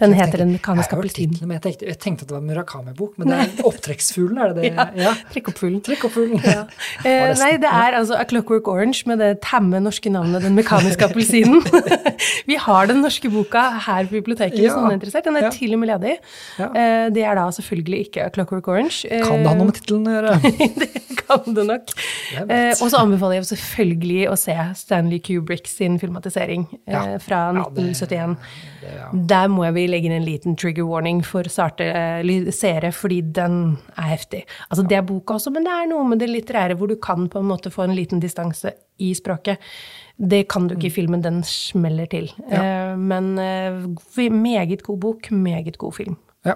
[0.00, 1.36] Den heter Den mekaniske appelsin.
[1.38, 4.56] Jeg, tenkte, jeg tenkte at det var en Murakami-bok, men det er Opptrekksfuglen, er det
[4.64, 4.72] det?
[4.74, 4.88] Ja.
[4.98, 5.12] ja.
[5.30, 5.78] Trekkoppfuglen.
[5.86, 6.42] Trekkoppfuglen.
[6.42, 6.64] Ja.
[7.04, 11.04] Eh, nei, det er altså A Clockwork Orange med det tamme norske navnet Den mekaniske
[11.04, 11.60] appelsinen.
[12.48, 15.26] Vi har den norske boka her på biblioteket hvis noen er interessert.
[15.28, 16.14] Den er til og med ledig.
[16.58, 19.04] Eh, det er da selvfølgelig ikke A Clockwork Orange.
[19.10, 20.38] Eh, kan det ha noe med tittelen å gjøre?
[20.80, 20.90] det
[21.20, 21.94] kan det nok.
[22.40, 28.36] Eh, og så anbefaler jeg selvfølgelig å se Stanley Kubricks sin filmatisering eh, fra 1971.
[28.80, 29.24] Det, det.
[29.30, 33.76] Der må vi legge inn en liten trigger warning for sarte eh, seere, fordi den
[33.96, 34.44] er heftig.
[34.70, 37.28] Altså Det er boka også, men det er noe med det litterære hvor du kan
[37.28, 39.58] på en måte få en liten distanse i språket.
[40.16, 40.94] Det kan du ikke i mm.
[40.94, 42.30] filmen, den smeller til.
[42.50, 46.16] Eh, men eh, meget god bok, meget god film.
[46.44, 46.54] Ja,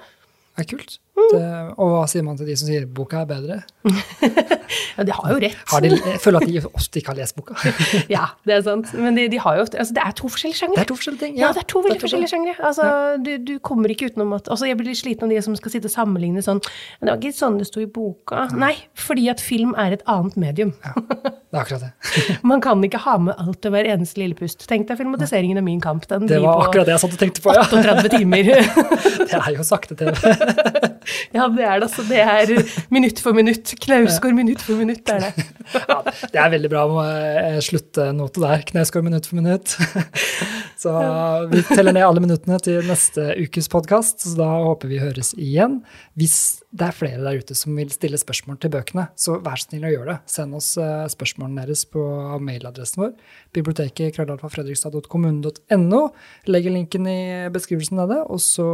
[0.57, 0.99] det er kult.
[1.33, 1.45] Det,
[1.77, 3.59] og hva sier man til de som sier boka er bedre?
[4.97, 5.59] ja, de har jo rett.
[5.73, 7.57] Har de, jeg føler at de ofte ikke har lest boka.
[8.16, 8.93] ja, det er sant.
[8.99, 10.79] Men de, de har jo ofte altså, Det er to forskjellige sjangre.
[10.79, 11.37] Det er to forskjellige ting.
[11.39, 12.55] Ja, ja det er to veldig forskjellige sjangre.
[12.71, 13.16] Altså, ja.
[13.25, 15.75] du, du, kommer ikke utenom at altså, Jeg blir litt sliten av de som skal
[15.75, 18.47] sitte og sammenligne sånn Men det var ikke sånn det sto i boka.
[18.49, 18.61] Ja.
[18.66, 20.75] Nei, fordi at film er et annet medium.
[20.85, 22.39] ja, det er akkurat det.
[22.51, 24.66] man kan ikke ha med alt og hver eneste lille pust.
[24.71, 26.07] Tenk deg filmatiseringen av Min kamp.
[26.11, 27.64] Den det var akkurat det jeg satt og tenkte på, ja.
[27.66, 28.53] 38 timer.
[29.29, 30.14] det er jo sakte-TV.
[31.37, 31.89] Ja, det er det.
[31.89, 32.05] Altså.
[32.09, 32.53] Det er
[32.95, 33.75] minutt for minutt.
[33.85, 35.47] Knausgård minutt for minutt, er det.
[35.75, 38.65] ja, det er veldig bra med sluttnote der.
[38.73, 39.77] Knausgård minutt for minutt.
[40.79, 40.93] Så
[41.51, 45.81] vi teller ned alle minuttene til neste ukes podkast, så da håper vi høres igjen.
[46.19, 49.73] Hvis det er flere der ute som vil stille spørsmål til bøkene, så vær så
[49.73, 50.19] snill å gjøre det.
[50.31, 52.03] Send oss eh, spørsmålene deres på
[52.47, 53.17] mailadressen vår.
[53.59, 56.03] Biblioteket krøllalfafredrikstad.kommune.no.
[56.47, 57.19] Legger linken i
[57.55, 58.69] beskrivelsen av det, og så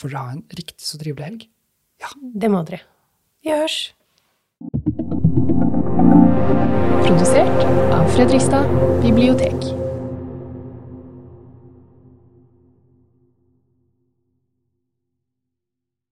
[0.00, 1.46] får dere ha en riktig så trivelig helg.
[2.02, 2.82] Ja, det må dere.
[3.44, 3.78] Vi hørs.
[7.06, 8.70] Produsert av Fredrikstad
[9.04, 9.85] bibliotek.